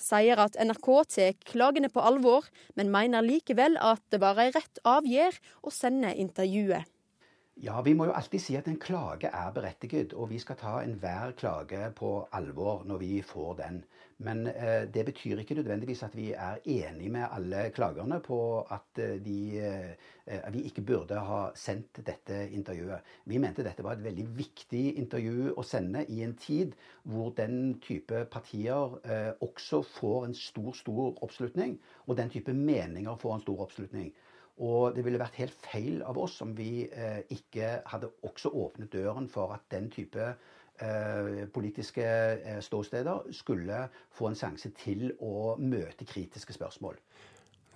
sier 0.00 0.40
at 0.40 0.56
NRK 0.58 0.90
tar 1.14 1.36
klagene 1.48 1.90
på 1.92 2.02
alvor, 2.02 2.48
men 2.74 2.92
mener 2.92 3.24
likevel 3.24 3.76
at 3.80 4.02
det 4.12 4.22
var 4.24 4.40
ei 4.40 4.50
rett 4.54 4.80
avgjør 4.88 5.36
å 5.62 5.74
sende 5.74 6.14
intervjuet. 6.16 6.88
Ja, 7.60 7.80
Vi 7.82 7.90
må 7.98 8.04
jo 8.06 8.12
alltid 8.14 8.38
si 8.38 8.54
at 8.54 8.68
en 8.70 8.76
klage 8.78 9.32
er 9.34 9.48
berettiget, 9.50 10.12
og 10.14 10.28
vi 10.30 10.36
skal 10.38 10.56
ta 10.60 10.76
enhver 10.78 11.32
klage 11.34 11.88
på 11.98 12.10
alvor 12.38 12.84
når 12.86 13.00
vi 13.02 13.16
får 13.26 13.56
den. 13.58 13.80
Men 14.22 14.44
eh, 14.46 14.84
det 14.94 15.02
betyr 15.08 15.42
ikke 15.42 15.56
nødvendigvis 15.58 16.04
at 16.06 16.14
vi 16.14 16.28
er 16.38 16.60
enig 16.70 17.10
med 17.10 17.26
alle 17.26 17.64
klagerne 17.74 18.20
på 18.22 18.38
at 18.62 19.02
eh, 19.02 19.16
de, 19.24 19.40
eh, 19.58 20.46
vi 20.54 20.62
ikke 20.70 20.84
burde 20.86 21.18
ha 21.18 21.40
sendt 21.58 21.98
dette 22.06 22.44
intervjuet. 22.54 23.02
Vi 23.26 23.42
mente 23.42 23.66
dette 23.66 23.82
var 23.82 23.98
et 23.98 24.06
veldig 24.06 24.28
viktig 24.38 24.84
intervju 25.02 25.50
å 25.58 25.66
sende 25.66 26.06
i 26.14 26.22
en 26.22 26.36
tid 26.38 26.78
hvor 27.02 27.34
den 27.42 27.80
type 27.82 28.22
partier 28.30 28.98
eh, 29.02 29.32
også 29.42 29.82
får 29.98 30.30
en 30.30 30.38
stor, 30.46 30.70
stor 30.78 31.18
oppslutning, 31.26 31.74
og 32.06 32.22
den 32.22 32.30
type 32.30 32.54
meninger 32.54 33.18
får 33.18 33.34
en 33.34 33.46
stor 33.48 33.66
oppslutning. 33.66 34.14
Og 34.58 34.94
det 34.96 35.04
ville 35.06 35.20
vært 35.20 35.38
helt 35.38 35.54
feil 35.62 36.00
av 36.02 36.18
oss 36.18 36.40
om 36.42 36.54
vi 36.58 36.88
eh, 36.90 37.20
ikke 37.34 37.78
hadde 37.86 38.10
også 38.26 38.50
åpnet 38.50 38.92
døren 38.92 39.28
for 39.30 39.54
at 39.54 39.66
den 39.70 39.86
type 39.94 40.24
eh, 40.24 41.44
politiske 41.54 42.04
eh, 42.04 42.58
ståsteder 42.64 43.30
skulle 43.30 43.84
få 44.18 44.32
en 44.32 44.38
sjanse 44.38 44.72
til 44.82 45.12
å 45.22 45.54
møte 45.62 46.08
kritiske 46.08 46.58
spørsmål 46.58 46.98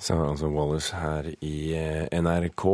sa 0.03 0.17
altså 0.27 0.51
Wallace 0.53 0.99
her 0.99 1.29
i 1.45 1.73
eh, 1.79 2.21
NRK. 2.23 2.65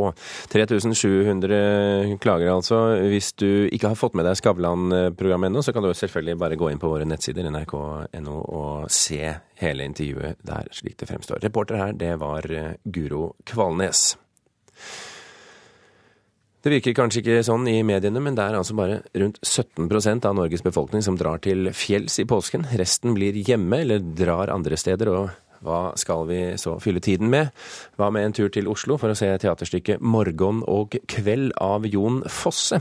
3700 0.52 2.16
klager 2.22 2.52
altså. 2.52 2.80
Hvis 3.08 3.32
du 3.38 3.68
ikke 3.68 3.92
har 3.92 4.00
fått 4.00 4.16
med 4.18 4.26
deg 4.28 4.38
Skavlan-programmet 4.40 5.50
ennå, 5.50 5.64
så 5.64 5.74
kan 5.76 5.84
du 5.84 5.92
selvfølgelig 5.92 6.38
bare 6.40 6.58
gå 6.60 6.70
inn 6.72 6.80
på 6.82 6.90
våre 6.92 7.08
nettsider 7.08 7.48
nrk.no 7.50 8.38
og 8.38 8.88
se 8.92 9.34
hele 9.62 9.86
intervjuet 9.88 10.40
der 10.46 10.72
slik 10.74 10.98
det 11.00 11.10
fremstår. 11.10 11.42
Reporter 11.44 11.80
her, 11.82 11.94
det 11.98 12.14
var 12.22 12.48
eh, 12.50 12.74
Guro 12.84 13.32
Kvalnes. 13.48 14.10
Det 16.58 16.72
virker 16.72 16.96
kanskje 16.96 17.20
ikke 17.22 17.42
sånn 17.46 17.68
i 17.70 17.76
mediene, 17.86 18.18
men 18.20 18.34
det 18.34 18.42
er 18.42 18.56
altså 18.58 18.74
bare 18.76 18.98
rundt 19.20 19.38
17% 19.46 20.26
av 20.26 20.34
Norges 20.34 20.64
befolkning 20.66 21.04
som 21.06 21.14
drar 21.16 21.38
til 21.44 21.70
fjells 21.70 22.18
i 22.18 22.26
påsken. 22.28 22.66
Resten 22.80 23.14
blir 23.14 23.36
hjemme 23.46 23.84
eller 23.84 24.02
drar 24.02 24.50
andre 24.50 24.76
steder. 24.76 25.12
og 25.12 25.47
hva 25.64 25.92
skal 25.98 26.26
vi 26.28 26.40
så 26.60 26.76
fylle 26.82 27.02
tiden 27.04 27.30
med? 27.32 27.50
Hva 27.98 28.10
med 28.14 28.28
en 28.28 28.36
tur 28.36 28.50
til 28.52 28.68
Oslo 28.70 28.98
for 29.00 29.12
å 29.12 29.18
se 29.18 29.30
teaterstykket 29.42 30.00
'Morgen 30.00 30.62
og 30.68 30.96
kveld' 31.10 31.56
av 31.60 31.86
Jon 31.86 32.22
Fosse? 32.28 32.80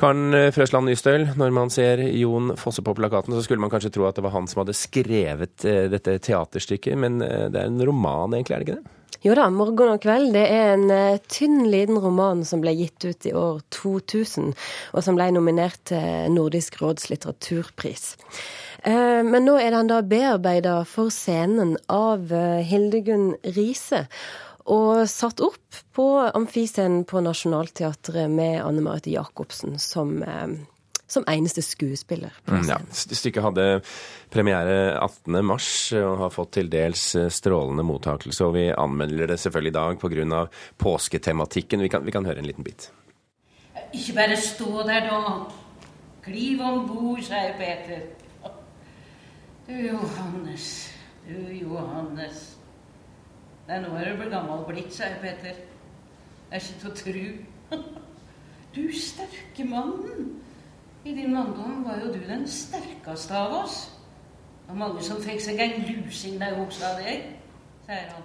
Karen 0.00 0.52
Frøsland 0.54 0.88
Nystøl, 0.88 1.28
når 1.36 1.52
man 1.52 1.70
ser 1.70 2.02
Jon 2.14 2.56
Fosse 2.56 2.82
på 2.82 2.96
plakaten, 2.96 3.34
så 3.34 3.44
skulle 3.44 3.60
man 3.60 3.70
kanskje 3.70 3.92
tro 3.92 4.08
at 4.08 4.16
det 4.16 4.24
var 4.24 4.36
han 4.36 4.48
som 4.48 4.64
hadde 4.64 4.76
skrevet 4.76 5.64
eh, 5.68 5.86
dette 5.92 6.18
teaterstykket, 6.18 6.98
men 6.98 7.22
eh, 7.22 7.48
det 7.52 7.60
er 7.60 7.70
en 7.70 7.86
roman 7.86 8.34
egentlig, 8.34 8.54
er 8.54 8.64
det 8.64 8.68
ikke 8.68 8.80
det? 8.82 9.00
Jo 9.24 9.32
da, 9.32 9.46
'Morgen 9.48 9.94
og 9.94 10.02
kveld' 10.04 10.34
det 10.34 10.42
er 10.52 10.74
en 10.74 10.90
uh, 10.92 11.20
tynn, 11.32 11.62
liten 11.72 11.96
roman 11.96 12.42
som 12.44 12.60
ble 12.60 12.74
gitt 12.76 13.06
ut 13.08 13.24
i 13.24 13.32
år 13.32 13.62
2000, 13.72 14.50
og 14.92 15.04
som 15.06 15.16
ble 15.16 15.30
nominert 15.32 15.80
til 15.88 16.28
Nordisk 16.34 16.76
råds 16.82 17.08
litteraturpris. 17.08 18.18
Eh, 18.84 19.22
men 19.24 19.46
nå 19.46 19.56
er 19.60 19.72
den 19.72 19.88
da 19.88 20.02
bearbeida 20.04 20.82
for 20.88 21.12
scenen 21.12 21.78
av 21.88 22.32
eh, 22.32 22.60
Hildegunn 22.68 23.32
Riise. 23.56 24.04
Og 24.72 25.04
satt 25.08 25.40
opp 25.44 25.80
på 25.96 26.06
amfiscenen 26.24 27.04
på 27.08 27.20
Nationaltheatret 27.24 28.32
med 28.32 28.60
Anne 28.64 28.84
Marit 28.84 29.08
Jacobsen 29.08 29.78
som, 29.80 30.18
eh, 30.22 30.52
som 31.08 31.24
eneste 31.28 31.64
skuespiller. 31.64 32.32
Mm, 32.48 32.66
ja, 32.68 32.78
Stykket 32.92 33.44
hadde 33.44 33.66
premiere 34.32 34.98
18.3 34.98 36.02
og 36.02 36.18
har 36.26 36.34
fått 36.34 36.52
til 36.58 36.68
dels 36.72 37.06
strålende 37.32 37.84
mottakelse. 37.88 38.44
Og 38.44 38.56
vi 38.58 38.66
anmelder 38.72 39.32
det 39.32 39.38
selvfølgelig 39.40 39.72
i 39.72 39.78
dag 39.78 40.00
pga. 40.00 40.42
påsketematikken. 40.76 41.80
Vi 41.80 41.88
kan, 41.88 42.04
vi 42.04 42.12
kan 42.12 42.28
høre 42.28 42.44
en 42.44 42.50
liten 42.52 42.64
bit. 42.64 42.90
Ikke 43.94 44.12
bare 44.16 44.36
stå 44.36 44.84
der, 44.84 45.08
da. 45.08 45.46
Kliv 46.24 46.60
om 46.60 46.86
bord, 46.88 47.24
sier 47.24 47.56
Peter. 47.56 48.23
Du 49.64 49.72
Johannes, 49.72 50.90
du 51.24 51.36
Johannes. 51.56 52.40
Nei, 53.64 53.78
nå 53.80 53.94
er 53.96 54.10
du 54.10 54.18
blitt 54.18 54.34
gammel 54.34 54.60
blitt, 54.68 54.90
sier 54.92 55.16
Peter. 55.22 55.56
Det 56.50 56.58
er 56.58 56.60
ikke 56.60 56.80
til 56.82 56.90
å 56.90 56.98
tru. 57.00 57.78
Du 58.74 58.88
sterke 58.90 59.62
mannen. 59.70 60.32
I 61.06 61.12
din 61.14 61.30
manndom 61.30 61.84
var 61.86 62.00
jo 62.02 62.08
du 62.10 62.18
den 62.26 62.42
sterkeste 62.50 63.36
av 63.38 63.52
oss. 63.60 63.76
Var 64.66 64.78
mange 64.80 65.04
som 65.06 65.20
fikk 65.22 65.38
seg 65.44 65.62
en 65.62 65.84
lusing 65.86 66.40
der 66.40 66.56
også 66.58 66.88
av 66.88 66.98
deg, 67.04 67.28
sier 67.86 68.08
han. 68.10 68.24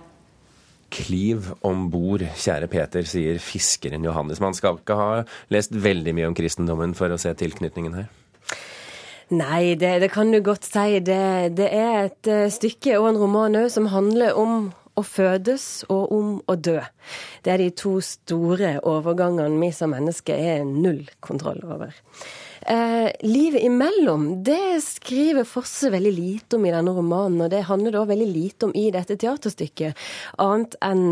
Kliv 0.90 1.52
om 1.70 1.86
bord, 1.94 2.26
kjære 2.34 2.72
Peter, 2.74 3.06
sier 3.06 3.38
fiskeren 3.44 4.08
Johannes. 4.10 4.42
Man 4.42 4.58
skal 4.58 4.82
ikke 4.82 4.98
ha 4.98 5.12
lest 5.54 5.78
veldig 5.78 6.18
mye 6.18 6.32
om 6.32 6.38
kristendommen 6.40 6.98
for 6.98 7.14
å 7.14 7.22
se 7.22 7.36
tilknytningen 7.38 8.00
her. 8.02 8.10
Nei, 9.30 9.76
det, 9.78 10.00
det, 10.02 10.10
kan 10.10 10.32
du 10.34 10.40
godt 10.42 10.66
si. 10.66 11.00
Det, 11.06 11.54
det 11.58 11.70
er 11.70 12.08
et 12.08 12.30
uh, 12.30 12.48
stykke 12.50 12.98
og 12.98 13.12
en 13.12 13.20
roman 13.22 13.58
òg 13.60 13.70
som 13.70 13.92
handler 13.94 14.34
om 14.34 14.72
å 14.98 15.04
fødes 15.06 15.86
og 15.94 16.12
om 16.16 16.32
å 16.50 16.56
dø. 16.58 16.80
Det 17.46 17.54
er 17.54 17.62
de 17.62 17.70
to 17.78 18.00
store 18.04 18.80
overgangene 18.88 19.62
vi 19.62 19.72
som 19.76 19.94
mennesker 19.94 20.34
er 20.36 20.66
null 20.68 21.06
kontroll 21.24 21.62
over. 21.64 21.94
Eh, 22.70 23.08
livet 23.24 23.64
imellom 23.64 24.44
det 24.44 24.82
skriver 24.84 25.48
Fosse 25.48 25.90
veldig 25.94 26.12
lite 26.12 26.58
om 26.58 26.66
i 26.68 26.74
denne 26.74 26.92
romanen, 26.94 27.46
og 27.46 27.54
det 27.54 27.64
handler 27.70 27.96
da 27.96 28.04
veldig 28.10 28.28
lite 28.28 28.68
om 28.68 28.76
i 28.76 28.90
dette 28.94 29.16
teaterstykket, 29.22 30.10
annet 30.44 30.76
enn 30.84 31.06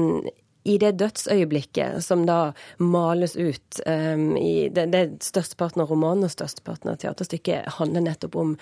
i 0.67 0.77
det 0.81 0.97
dødsøyeblikket 0.99 2.03
som 2.03 2.25
da 2.27 2.51
males 2.83 3.37
ut 3.39 3.79
um, 3.85 4.35
i 4.37 4.67
det, 4.73 4.89
det 4.91 5.03
Størsteparten 5.23 5.83
av 5.83 5.91
romanen 5.93 6.27
og 6.27 6.33
størsteparten 6.33 6.91
av 6.91 6.99
teaterstykket 7.01 7.77
handler 7.79 8.03
nettopp 8.09 8.35
om 8.39 8.55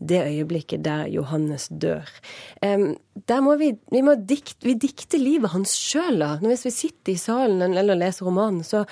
det 0.00 0.20
øyeblikket 0.24 0.82
der 0.84 1.06
Johannes 1.12 1.68
dør. 1.68 2.08
Der 2.60 3.40
må 3.44 3.56
vi, 3.60 3.74
vi, 3.92 4.00
må 4.04 4.14
dikt, 4.16 4.56
vi 4.64 4.74
dikter 4.80 5.20
livet 5.20 5.52
hans 5.52 5.74
sjøl. 5.76 6.22
Hvis 6.40 6.64
vi 6.66 6.72
sitter 6.72 7.12
i 7.12 7.20
salen 7.20 7.76
eller 7.76 7.98
leser 7.98 8.26
romanen, 8.28 8.64
så, 8.64 8.84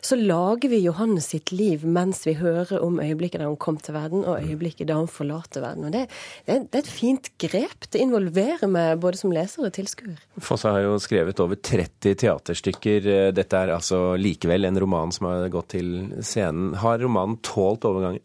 så, 0.00 0.16
lager 0.16 0.70
vi 0.72 0.80
Johannes 0.84 1.28
sitt 1.34 1.52
liv 1.52 1.84
mens 1.84 2.22
vi 2.26 2.36
hører 2.38 2.80
om 2.80 3.00
øyeblikket 3.02 3.42
da 3.42 3.48
han 3.48 3.60
kom 3.60 3.76
til 3.82 3.96
verden, 3.96 4.24
og 4.24 4.40
øyeblikket 4.40 4.88
da 4.88 4.98
han 5.02 5.10
forlater 5.10 5.64
verden. 5.64 5.88
Og 5.88 5.94
det, 5.94 6.06
det, 6.48 6.60
det 6.72 6.80
er 6.80 6.84
et 6.86 6.92
fint 6.92 7.30
grep. 7.40 7.88
Det 7.92 8.00
involverer 8.00 8.70
meg 8.70 9.02
både 9.04 9.20
som 9.20 9.34
leser 9.34 9.68
og 9.68 9.74
tilskuer. 9.76 10.16
Fosse 10.40 10.72
har 10.72 10.86
jo 10.86 10.96
skrevet 11.02 11.42
over 11.44 11.60
30 11.60 12.16
teaterstykker. 12.24 13.10
Dette 13.36 13.60
er 13.60 13.74
altså 13.74 14.14
likevel 14.20 14.64
en 14.68 14.80
roman 14.80 15.12
som 15.14 15.28
har 15.28 15.50
gått 15.52 15.74
til 15.76 15.90
scenen. 16.24 16.72
Har 16.80 17.02
romanen 17.04 17.40
tålt 17.44 17.84
overgangen? 17.88 18.24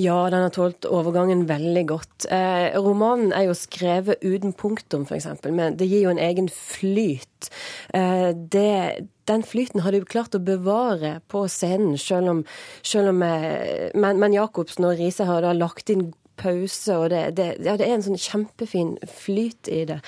Ja, 0.00 0.16
den 0.32 0.46
har 0.46 0.52
tålt 0.54 0.86
overgangen 0.88 1.44
veldig 1.48 1.84
godt. 1.90 2.26
Eh, 2.32 2.74
romanen 2.80 3.32
er 3.36 3.48
jo 3.48 3.56
skrevet 3.58 4.22
uten 4.24 4.54
punktum, 4.56 5.06
f.eks., 5.06 5.28
men 5.46 5.78
det 5.78 5.88
gir 5.90 6.06
jo 6.06 6.14
en 6.14 6.22
egen 6.22 6.50
flyt. 6.50 7.50
Eh, 7.94 8.30
det, 8.34 9.06
den 9.30 9.46
flyten 9.46 9.84
har 9.84 9.96
jo 9.96 10.08
klart 10.08 10.36
å 10.36 10.42
bevare 10.42 11.18
på 11.30 11.46
scenen, 11.50 11.96
selv 12.00 12.32
om, 12.32 12.44
selv 12.82 13.14
om 13.14 13.24
eh, 13.26 13.90
men, 13.94 14.20
men, 14.20 14.36
Jacobsen 14.36 14.88
og 14.88 14.98
Riise 14.98 15.28
har 15.28 15.44
da 15.46 15.54
lagt 15.56 15.92
inn 15.94 16.10
pause, 16.40 16.96
og 16.98 17.10
det, 17.12 17.36
det, 17.38 17.48
ja, 17.62 17.76
det 17.78 17.86
er 17.86 17.94
en 17.94 18.04
sånn 18.08 18.18
kjempefin 18.18 18.96
flyt 19.06 19.70
i 19.70 19.84
det. 19.86 20.00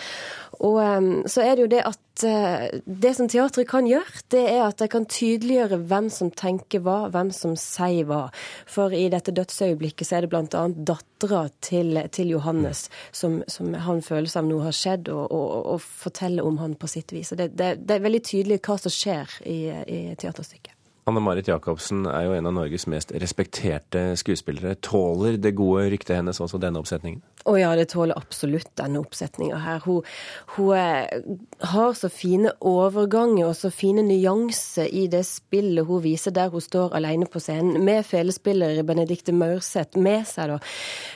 Og 0.65 0.79
um, 0.81 1.09
så 1.29 1.45
er 1.45 1.57
det 1.57 1.65
jo 1.65 1.71
det 1.73 1.83
at 1.89 2.25
uh, 2.25 2.81
det 2.87 3.13
som 3.19 3.29
teatret 3.29 3.69
kan 3.69 3.89
gjøre, 3.89 4.23
det 4.33 4.43
er 4.49 4.63
at 4.67 4.79
det 4.81 4.89
kan 4.93 5.09
tydeliggjøre 5.11 5.81
hvem 5.91 6.09
som 6.13 6.31
tenker 6.33 6.85
hva, 6.85 6.99
hvem 7.13 7.33
som 7.35 7.57
sier 7.61 8.09
hva. 8.09 8.23
For 8.71 8.95
i 8.97 9.07
dette 9.13 9.35
dødsøyeblikket 9.37 10.09
så 10.09 10.19
er 10.19 10.27
det 10.27 10.33
bl.a. 10.33 10.65
dattera 10.93 11.47
til, 11.65 12.01
til, 12.15 12.33
Johannes 12.37 12.87
som, 13.13 13.43
som 13.49 13.75
han 13.75 14.03
seg 14.05 14.31
av 14.37 14.49
noe 14.49 14.69
har 14.69 14.77
skjedd, 14.77 15.11
og, 15.13 15.27
og, 15.29 15.59
og, 15.75 15.91
forteller 16.07 16.47
om 16.47 16.61
han 16.63 16.79
på 16.79 16.91
sitt 16.91 17.13
vis. 17.13 17.35
Og 17.35 17.43
det, 17.43 17.53
det, 17.59 17.75
det, 17.85 17.99
er 17.99 18.09
veldig 18.09 18.25
tydelig 18.25 18.63
hva 18.65 18.81
som 18.81 18.93
skjer 18.93 19.39
i, 19.45 19.61
i 19.69 20.01
teaterstykket. 20.19 20.76
Anne 21.07 21.21
Marit 21.23 21.47
Jacobsen 21.47 22.01
er 22.11 22.25
jo 22.27 22.33
en 22.35 22.49
av 22.51 22.55
Norges 22.57 22.89
mest 22.91 23.13
respekterte 23.15 24.01
skuespillere. 24.19 24.75
Tåler 24.83 25.37
det 25.39 25.53
gode 25.55 25.85
ryktet 25.93 26.17
hennes 26.19 26.41
også 26.43 26.59
denne 26.59 26.81
oppsetningen? 26.83 27.21
Å 27.47 27.53
ja, 27.55 27.69
det 27.79 27.93
tåler 27.93 28.19
absolutt 28.19 28.73
denne 28.75 28.99
oppsetninga 29.05 29.61
her. 29.63 29.85
Hun, 29.85 30.03
hun, 30.57 30.73
eh, 30.75 31.21
har 31.71 31.95
så 31.95 32.11
fine 32.11 32.51
overganger 32.59 33.53
og 33.53 33.55
så 33.55 33.71
fine 33.71 34.03
nyanser 34.03 34.91
i 34.91 35.05
det 35.13 35.23
spillet 35.29 35.87
hun 35.87 36.03
viser 36.03 36.35
der 36.35 36.51
hun 36.51 36.65
står 36.65 36.99
alene 36.99 37.31
på 37.31 37.39
scenen, 37.39 37.79
med 37.87 38.03
felespiller 38.03 38.83
Benedicte 38.83 39.31
Maurseth 39.31 39.95
med 39.95 40.27
seg, 40.27 40.57
da. 40.57 40.59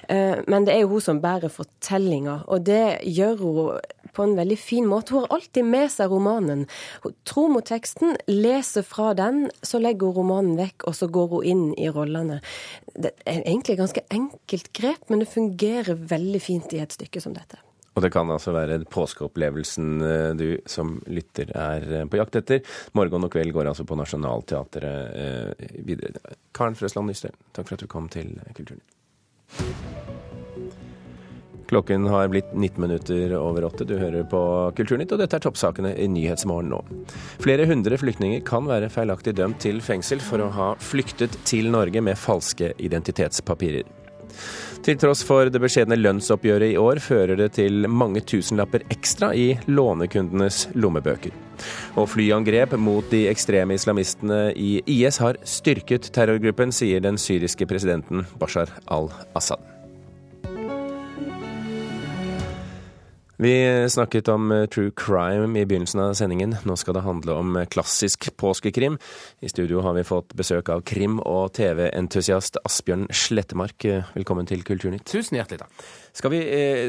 Eh, 0.07 0.45
men 0.47 0.71
det 0.71 0.77
er 0.77 0.85
jo 0.85 0.95
hun 0.95 1.07
som 1.09 1.19
bærer 1.19 1.51
fortellinga, 1.51 2.45
og 2.47 2.63
det 2.71 3.01
gjør 3.11 3.43
hun 3.43 3.81
på 4.17 4.25
en 4.25 4.37
veldig 4.39 4.59
fin 4.61 4.89
måte. 4.89 5.15
Hun 5.15 5.27
har 5.27 5.39
alltid 5.39 5.69
med 5.71 5.89
seg 5.93 6.13
romanen. 6.13 6.67
Hun 7.05 7.17
tror 7.29 7.51
mot 7.55 7.67
teksten, 7.67 8.17
leser 8.31 8.87
fra 8.87 9.13
den, 9.19 9.49
så 9.63 9.81
legger 9.83 10.11
hun 10.11 10.21
romanen 10.21 10.61
vekk, 10.61 10.87
og 10.91 10.99
så 10.99 11.11
går 11.13 11.35
hun 11.35 11.49
inn 11.53 11.67
i 11.79 11.91
rollene. 11.93 12.41
Det 12.95 13.15
er 13.25 13.43
egentlig 13.43 13.77
et 13.77 13.83
ganske 13.85 14.07
enkelt 14.11 14.73
grep, 14.77 15.09
men 15.09 15.25
det 15.25 15.33
fungerer 15.33 16.07
veldig 16.11 16.43
fint 16.43 16.73
i 16.77 16.83
et 16.83 16.97
stykke 16.97 17.23
som 17.23 17.37
dette. 17.37 17.61
Og 17.99 18.05
det 18.05 18.13
kan 18.15 18.31
altså 18.31 18.55
være 18.55 18.79
påskeopplevelsen 18.91 19.89
eh, 20.07 20.31
du 20.39 20.47
som 20.71 20.95
lytter 21.11 21.51
er 21.59 21.89
eh, 21.99 22.07
på 22.09 22.21
jakt 22.21 22.39
etter. 22.39 22.63
Morgen 22.97 23.27
og 23.27 23.35
kveld 23.35 23.53
går 23.57 23.73
altså 23.73 23.87
på 23.89 23.99
Nationaltheatret 23.99 25.21
eh, 25.21 25.69
videre. 25.85 26.37
Karen 26.57 26.79
Frøsland 26.79 27.11
Nystøl, 27.11 27.37
takk 27.53 27.69
for 27.69 27.79
at 27.79 27.85
du 27.85 27.91
kom 27.91 28.09
til 28.13 28.37
Kulturnytt. 28.55 30.30
Klokken 31.71 32.07
har 32.11 32.29
blitt 32.29 32.51
19 32.53 32.81
minutter 32.83 33.37
over 33.39 33.65
åtte. 33.65 33.85
Du 33.87 33.95
hører 33.95 34.25
på 34.27 34.41
Kulturnytt, 34.75 35.13
og 35.15 35.21
dette 35.23 35.39
er 35.39 35.45
toppsakene 35.45 35.93
i 35.95 36.09
Nyhetsmorgen 36.11 36.73
nå. 36.73 36.81
Flere 37.39 37.69
hundre 37.71 37.95
flyktninger 38.01 38.43
kan 38.47 38.67
være 38.67 38.91
feilaktig 38.91 39.37
dømt 39.39 39.61
til 39.63 39.79
fengsel 39.85 40.19
for 40.25 40.43
å 40.43 40.51
ha 40.57 40.73
flyktet 40.83 41.39
til 41.47 41.71
Norge 41.71 42.03
med 42.03 42.19
falske 42.19 42.73
identitetspapirer. 42.75 43.87
Til 44.83 44.99
tross 44.99 45.23
for 45.27 45.47
det 45.53 45.63
beskjedne 45.63 45.99
lønnsoppgjøret 46.01 46.73
i 46.73 46.79
år, 46.81 46.99
fører 47.05 47.39
det 47.39 47.51
til 47.61 47.87
mange 47.87 48.23
tusenlapper 48.27 48.89
ekstra 48.91 49.31
i 49.37 49.53
lånekundenes 49.71 50.71
lommebøker. 50.75 51.35
Og 52.01 52.09
flyangrep 52.11 52.75
mot 52.81 53.07
de 53.15 53.27
ekstreme 53.31 53.77
islamistene 53.79 54.49
i 54.57 54.81
IS 54.91 55.23
har 55.23 55.39
styrket 55.45 56.11
terrorgruppen, 56.17 56.75
sier 56.75 57.05
den 57.05 57.21
syriske 57.21 57.69
presidenten 57.71 58.27
Bashar 58.41 58.73
al-Assad. 58.89 59.80
Vi 63.43 63.89
snakket 63.91 64.29
om 64.29 64.53
eh, 64.53 64.67
true 64.67 64.91
crime 64.97 65.61
i 65.61 65.65
begynnelsen 65.65 66.01
av 66.01 66.11
sendingen. 66.15 66.59
Nå 66.69 66.75
skal 66.77 66.99
det 66.99 67.07
handle 67.07 67.39
om 67.41 67.55
eh, 67.57 67.65
klassisk 67.73 68.27
påskekrim. 68.37 68.99
I 69.41 69.49
studio 69.49 69.81
har 69.81 69.97
vi 69.97 70.05
fått 70.05 70.35
besøk 70.37 70.69
av 70.69 70.83
krim- 70.85 71.23
og 71.25 71.55
TV-entusiast 71.57 72.61
Asbjørn 72.69 73.07
Slettemark. 73.09 73.87
Eh, 73.89 74.11
velkommen 74.13 74.45
til 74.45 74.61
Kulturnytt. 74.61 75.07
Tusen 75.09 75.41
hjertelig 75.41 75.63
takk. 75.63 75.89
Skal 76.17 76.33
vi, 76.33 76.41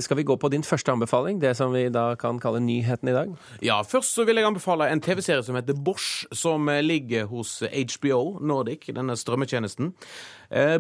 skal 0.02 0.18
vi, 0.18 0.26
gå 0.28 0.36
på 0.38 0.50
din 0.50 0.64
første 0.66 0.92
anbefaling, 0.92 1.42
det 1.42 1.54
som 1.60 1.74
vi 1.76 1.86
da 1.94 2.16
kan 2.20 2.40
kalle 2.42 2.62
nyheten 2.64 3.12
i 3.12 3.16
dag? 3.16 3.34
Ja, 3.66 3.82
først 3.86 4.16
så 4.18 4.26
vil 4.28 4.40
jeg 4.40 4.48
anbefale 4.50 4.90
en 4.92 5.02
TV-serie 5.04 5.44
som 5.46 5.58
heter 5.60 5.78
Bosch, 5.78 6.26
som 6.34 6.70
ligger 6.82 7.30
hos 7.30 7.60
HBO 7.62 8.40
Nordic, 8.42 8.90
denne 8.96 9.18
strømmetjenesten. 9.18 9.94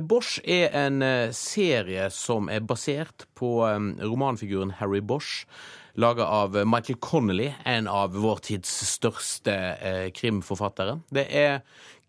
Bosch 0.09 0.39
er 0.43 0.73
en 0.75 1.03
serie 1.37 2.09
som 2.11 2.49
er 2.49 2.65
basert 2.65 3.27
på 3.37 3.59
romanfiguren 4.01 4.73
Harry 4.81 5.03
Bosch 5.05 5.45
laga 5.93 6.25
av 6.25 6.67
Michael 6.67 6.99
Connolly, 6.99 7.53
en 7.63 7.87
av 7.87 8.15
vår 8.15 8.43
tids 8.47 8.71
største 8.87 9.55
eh, 9.81 10.07
krimforfattere. 10.15 10.99
Det 11.11 11.27
er 11.27 11.61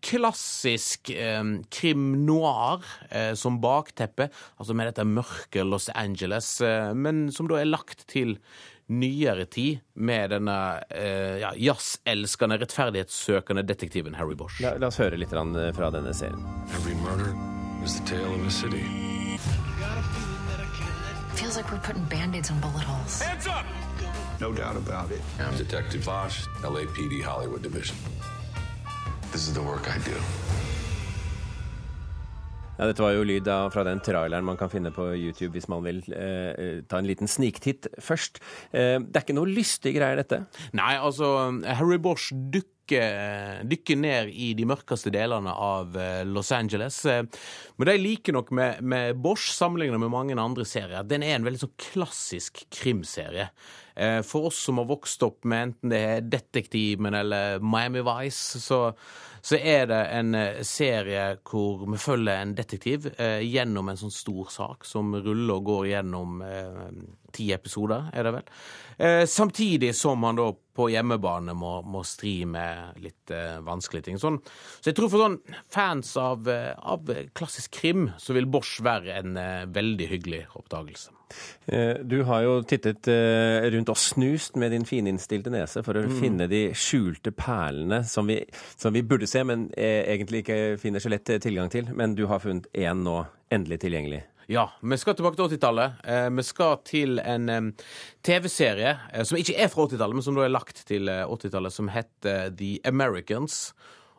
klassisk 0.03 1.09
eh, 1.13 1.43
krim 1.73 2.25
noir 2.27 2.83
eh, 3.09 3.33
som 3.39 3.61
bakteppe, 3.63 4.29
altså 4.59 4.75
med 4.77 4.91
dette 4.91 5.05
mørke 5.07 5.63
Los 5.67 5.89
Angeles, 5.95 6.59
eh, 6.61 6.91
men 6.93 7.29
som 7.31 7.49
da 7.49 7.61
er 7.61 7.69
lagt 7.71 8.05
til 8.11 8.37
nyere 8.93 9.45
tid 9.47 9.79
med 9.95 10.33
denne 10.35 10.57
eh, 10.91 11.39
ja, 11.41 11.53
jazzelskende, 11.55 12.59
rettferdighetssøkende 12.61 13.63
detektiven 13.65 14.19
Harry 14.19 14.35
Bosch. 14.35 14.59
La, 14.61 14.75
la 14.77 14.91
oss 14.91 14.99
høre 15.01 15.17
litt 15.17 15.31
fra 15.31 15.89
denne 15.95 16.13
serien. 16.13 16.43
Every 16.75 16.95
murder 17.01 17.31
is 17.83 17.95
the 17.99 18.05
tale 18.05 18.33
of 18.35 18.45
a 18.45 18.51
city. 18.51 18.83
Feels 21.35 21.57
like 21.57 21.71
we're 21.71 21.79
putting 21.79 22.03
band-aids 22.05 22.51
on 22.51 22.59
bullet 22.59 22.83
holes. 22.83 23.21
Hands 23.21 23.47
up! 23.47 23.65
No 24.39 24.51
doubt 24.51 24.75
about 24.75 25.11
it. 25.11 25.21
I'm 25.39 25.55
Detective 25.57 26.05
Bosch, 26.05 26.45
LAPD 26.61 27.23
Hollywood 27.23 27.63
Division. 27.63 27.95
This 29.33 29.47
is 29.47 29.53
the 29.55 29.63
work 29.65 29.87
I 29.89 29.97
do. 30.05 30.13
Ja, 32.77 32.85
dette 32.85 33.01
var 33.01 33.15
jo 33.15 33.23
lyd 33.25 33.47
av, 33.49 33.71
fra 33.73 33.81
den 33.87 33.97
traileren 34.05 34.45
man 34.45 34.59
kan 34.59 34.69
finne 34.69 34.91
på 34.93 35.07
YouTube 35.15 35.55
hvis 35.55 35.65
man 35.73 35.81
vil 35.81 36.03
eh, 36.13 36.83
ta 36.85 36.99
en 37.01 37.09
liten 37.09 37.29
sniktitt 37.29 37.87
først. 37.97 38.37
Eh, 38.69 38.99
det 39.01 39.17
er 39.17 39.25
ikke 39.25 39.35
noe 39.39 39.49
lystige 39.49 39.97
greier, 39.97 40.21
dette? 40.21 40.43
Nei, 40.77 40.91
altså 41.01 41.31
Harry 41.65 41.97
Bosch 41.97 42.29
dukker 42.29 42.69
dykke 43.63 43.95
ned 43.97 44.29
i 44.37 44.51
de 44.53 44.69
mørkeste 44.69 45.09
delene 45.13 45.49
av 45.49 45.97
eh, 45.97 46.21
Los 46.29 46.53
Angeles. 46.53 47.01
Eh, 47.09 47.25
men 47.73 47.89
det 47.89 47.97
jeg 47.97 48.05
liker 48.05 48.37
nok 48.37 48.53
med, 48.53 48.85
med 48.85 49.17
Bosch, 49.17 49.49
sammenlignet 49.49 50.01
med 50.03 50.13
mange 50.13 50.37
andre 50.37 50.65
serier, 50.67 51.01
den 51.09 51.25
er 51.25 51.39
en 51.39 51.49
veldig 51.49 51.65
sånn 51.65 51.77
klassisk 51.89 52.67
krimserie. 52.69 53.49
Eh, 53.95 54.21
for 54.25 54.49
oss 54.49 54.61
som 54.65 54.81
har 54.81 54.89
vokst 54.89 55.23
opp 55.25 55.43
med 55.45 55.67
enten 55.67 55.93
det 55.93 56.01
er 56.01 56.25
Detektiven 56.25 57.13
eller 57.13 57.59
Miami 57.61 58.01
Vice, 58.05 58.59
så, 58.61 58.79
så 59.41 59.59
er 59.59 59.87
det 59.91 60.01
en 60.17 60.37
serie 60.65 61.27
hvor 61.45 61.85
vi 61.85 61.99
følger 62.01 62.39
en 62.39 62.55
detektiv 62.57 63.11
eh, 63.17 63.41
gjennom 63.45 63.91
en 63.91 63.99
sånn 63.99 64.13
stor 64.13 64.49
sak 64.53 64.87
som 64.89 65.13
ruller 65.15 65.59
og 65.59 65.69
går 65.69 65.91
gjennom 65.93 66.41
eh, 66.47 66.87
ti 67.33 67.51
episoder, 67.55 68.09
er 68.13 68.27
det 68.27 68.35
vel. 68.37 68.51
Eh, 68.97 69.25
samtidig 69.29 69.95
som 69.95 70.23
han 70.23 70.37
da 70.37 70.51
på 70.73 70.87
hjemmebane 70.89 71.53
må, 71.57 71.75
må 71.85 72.01
stri 72.05 72.43
med 72.49 72.97
litt 73.03 73.31
eh, 73.33 73.59
vanskelige 73.65 74.09
ting. 74.09 74.19
Sånn. 74.21 74.39
Så 74.81 74.89
jeg 74.89 74.97
tror 74.97 75.11
for 75.13 75.21
sånn 75.21 75.39
fans 75.71 76.15
av, 76.17 76.47
eh, 76.49 76.71
av 76.77 77.09
klassisk 77.37 77.77
krim, 77.77 78.07
så 78.17 78.33
vil 78.37 78.49
Bosch 78.49 78.79
være 78.85 79.19
en 79.19 79.37
eh, 79.37 79.65
veldig 79.69 80.09
hyggelig 80.09 80.41
oppdagelse. 80.57 81.13
Eh, 81.65 82.01
du 82.05 82.19
har 82.29 82.43
jo 82.45 82.57
tittet 82.69 83.09
eh, 83.09 83.69
rundt 83.73 83.93
og 83.93 84.01
snust 84.01 84.57
med 84.61 84.73
din 84.73 84.85
fininnstilte 84.85 85.53
nese 85.53 85.85
for 85.85 85.97
å 85.97 86.05
mm. 86.07 86.17
finne 86.19 86.49
de 86.49 86.65
skjulte 86.77 87.33
perlene 87.37 88.03
som 88.09 88.29
vi, 88.29 88.41
som 88.77 88.93
vi, 88.93 89.05
burde 89.05 89.29
se, 89.29 89.45
men 89.45 89.69
egentlig 89.77 90.43
ikke 90.43 90.59
finner 90.81 91.01
så 91.03 91.13
lett 91.13 91.35
tilgang 91.41 91.69
til. 91.73 91.89
Men 91.93 92.17
du 92.17 92.25
har 92.29 92.41
funnet 92.41 92.69
én 92.73 93.05
nå, 93.05 93.21
endelig 93.53 93.83
tilgjengelig. 93.85 94.23
Ja, 94.51 94.65
vi 94.81 94.97
skal 94.99 95.15
tilbake 95.15 95.37
til 95.39 95.53
80-tallet. 95.55 96.01
Eh, 96.03 96.29
vi 96.35 96.43
skal 96.43 96.73
til 96.83 97.19
en 97.23 97.71
TV-serie 98.27 98.97
eh, 99.13 99.23
som 99.23 99.39
ikke 99.39 99.55
er 99.55 99.69
fra 99.71 99.85
80-tallet, 99.87 100.17
men 100.17 100.25
som 100.25 100.35
da 100.35 100.43
er 100.43 100.51
lagt 100.51 100.81
til 100.89 101.07
80-tallet, 101.07 101.71
eh, 101.71 101.75
som 101.77 101.91
heter 101.93 102.49
The 102.59 102.73
Americans. 102.83 103.71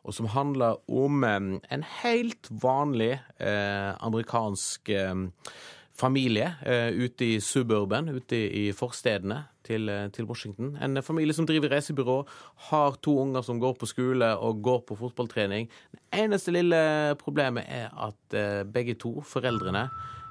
Og 0.05 0.17
som 0.17 0.29
handler 0.33 0.81
om 0.89 1.25
en 1.25 1.85
helt 2.03 2.49
vanlig 2.51 3.15
amerikansk 3.41 4.91
familie 5.97 6.51
ute 6.93 7.25
i 7.25 7.39
suburban, 7.41 8.11
ute 8.13 8.37
i 8.37 8.67
forstedene 8.77 9.47
til, 9.65 9.89
Washington. 10.29 10.75
En 10.77 11.01
familie 11.01 11.33
som 11.33 11.49
driver 11.49 11.73
reisebyrå, 11.73 12.19
har 12.69 12.99
to 13.01 13.17
unger 13.23 13.49
som 13.49 13.63
går 13.63 13.79
på 13.81 13.89
skole 13.89 14.29
og 14.37 14.61
går 14.61 14.85
på 14.91 14.99
fotballtrening. 15.01 15.71
Det 15.89 16.21
eneste 16.21 16.53
lille 16.53 17.17
problemet 17.17 17.65
er 17.65 17.89
at 17.97 18.69
begge 18.69 18.99
to, 19.01 19.23
foreldrene, 19.25 19.89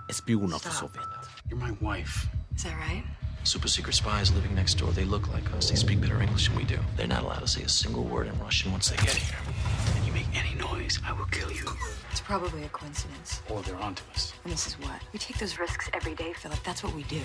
spioner 0.10 0.60
for 0.60 0.70
Sovjet. 0.70 1.06
You're 1.50 1.60
my 1.60 1.72
wife. 1.82 2.28
Is 2.56 2.64
that 2.64 2.76
right? 2.78 3.04
Super 3.44 3.68
secret 3.68 3.94
spies 3.94 4.34
living 4.34 4.56
next 4.56 4.76
door. 4.76 4.92
They 4.92 5.04
look 5.04 5.32
like 5.34 5.52
us. 5.54 5.70
They 5.70 5.76
speak 5.76 6.00
better 6.00 6.22
English 6.22 6.48
than 6.48 6.58
we 6.58 6.64
do. 6.64 6.80
They're 6.96 7.08
not 7.08 7.24
allowed 7.24 7.40
to 7.40 7.48
say 7.48 7.64
a 7.64 7.70
single 7.70 8.04
word 8.04 8.28
in 8.28 8.40
Russian 8.40 8.72
once 8.72 8.90
they 8.90 8.96
get 8.98 9.16
here. 9.16 9.38
And 9.96 10.06
you 10.06 10.14
make 10.14 10.28
any 10.34 10.56
noise, 10.56 11.00
I 11.06 11.12
will 11.12 11.26
kill 11.26 11.52
you. 11.52 11.66
It's 12.12 12.22
probably 12.22 12.64
a 12.64 12.70
coincidence. 12.70 13.42
Or 13.50 13.62
they're 13.62 13.76
onto 13.76 14.04
us. 14.14 14.34
And 14.46 14.54
this 14.54 14.68
is 14.68 14.80
what? 14.80 15.02
We 15.12 15.20
take 15.20 15.40
those 15.40 15.60
risks 15.60 15.90
every 15.94 16.16
day, 16.16 16.32
Philip. 16.34 16.60
That's 16.64 16.84
what 16.84 16.96
we 16.96 17.04
do. 17.04 17.22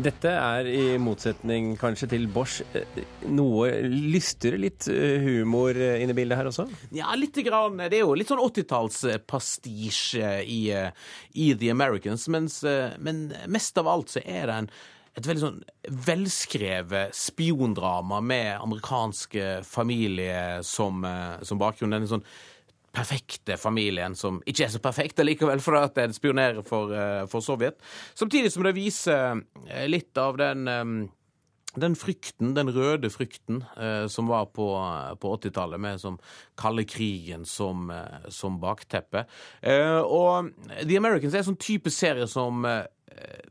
Dette 0.00 0.30
er 0.32 0.68
i 0.70 0.82
motsetning 1.02 1.74
kanskje 1.80 2.06
til 2.14 2.22
Bosch 2.32 2.62
eh, 2.76 3.00
noe 3.28 3.68
lystere 3.84 4.56
litt 4.60 4.86
eh, 4.88 5.20
humor 5.20 5.76
eh, 5.76 6.00
inne 6.00 6.14
i 6.14 6.16
bildet 6.16 6.38
her 6.40 6.48
også? 6.48 6.64
Ja, 6.96 7.10
lite 7.18 7.44
grann. 7.44 7.76
Det 7.82 7.98
er 7.98 8.06
jo 8.06 8.14
litt 8.16 8.30
sånn 8.30 8.40
80-tallspastisje 8.40 10.30
i, 10.46 10.62
i, 11.34 11.50
The 11.52 11.72
Americans, 11.74 12.24
mens, 12.32 12.62
men 13.02 13.26
mest 13.52 13.80
av 13.80 13.90
alt 13.92 14.16
så 14.16 14.24
er 14.24 14.48
det 14.48 14.56
en 14.62 14.72
et 15.18 15.26
veldig 15.26 15.42
sånn 15.42 15.56
velskrevet 16.06 17.16
spiondrama 17.18 18.20
med 18.22 18.52
amerikanske 18.62 19.56
familie 19.66 20.62
som, 20.64 21.02
som 21.42 21.58
bakgrunn. 21.60 21.96
Den 21.96 22.06
sånn 22.08 22.22
perfekte 22.92 23.56
familien 23.60 24.16
som 24.18 24.40
ikke 24.48 24.66
er 24.66 24.72
så 24.74 24.82
perfekt 24.82 25.22
likevel, 25.22 25.62
for 25.62 25.78
at 25.78 25.94
den 25.98 26.14
spionerer 26.16 26.62
for, 26.66 26.92
eh, 26.94 27.24
for 27.30 27.44
Sovjet. 27.44 27.78
Samtidig 28.14 28.52
som 28.52 28.66
det 28.66 28.74
viser 28.74 29.42
eh, 29.68 29.86
litt 29.88 30.18
av 30.18 30.40
den 30.40 30.66
den 31.78 31.94
frykten, 31.94 32.54
den 32.56 32.70
røde 32.74 33.10
frykten 33.12 33.62
eh, 33.78 34.06
som 34.10 34.30
var 34.30 34.48
på, 34.54 34.66
på 35.22 35.34
80-tallet, 35.36 35.80
med 35.80 36.00
som 36.02 36.16
kalde 36.58 36.84
krigen 36.88 37.44
som, 37.46 37.90
eh, 37.94 38.26
som 38.28 38.58
bakteppe. 38.62 39.24
Eh, 39.62 40.00
og 40.00 40.50
The 40.82 40.98
Americans 40.98 41.34
er 41.34 41.44
en 41.44 41.52
sånn 41.52 41.60
type 41.62 41.92
serie 41.94 42.26
som 42.30 42.66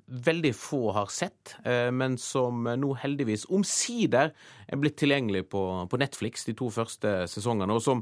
veldig 0.09 0.49
få 0.55 0.93
har 0.95 1.09
sett, 1.13 1.51
men 1.93 2.15
som 2.17 2.63
nå 2.79 2.93
heldigvis 2.97 3.43
omsider 3.53 4.31
er 4.31 4.79
blitt 4.81 4.95
tilgjengelig 4.97 5.43
på, 5.51 5.61
på 5.91 5.99
Netflix 5.99 6.47
de 6.47 6.55
to 6.57 6.71
første 6.73 7.11
sesongene. 7.29 7.75
og 7.75 7.83
som 7.83 8.01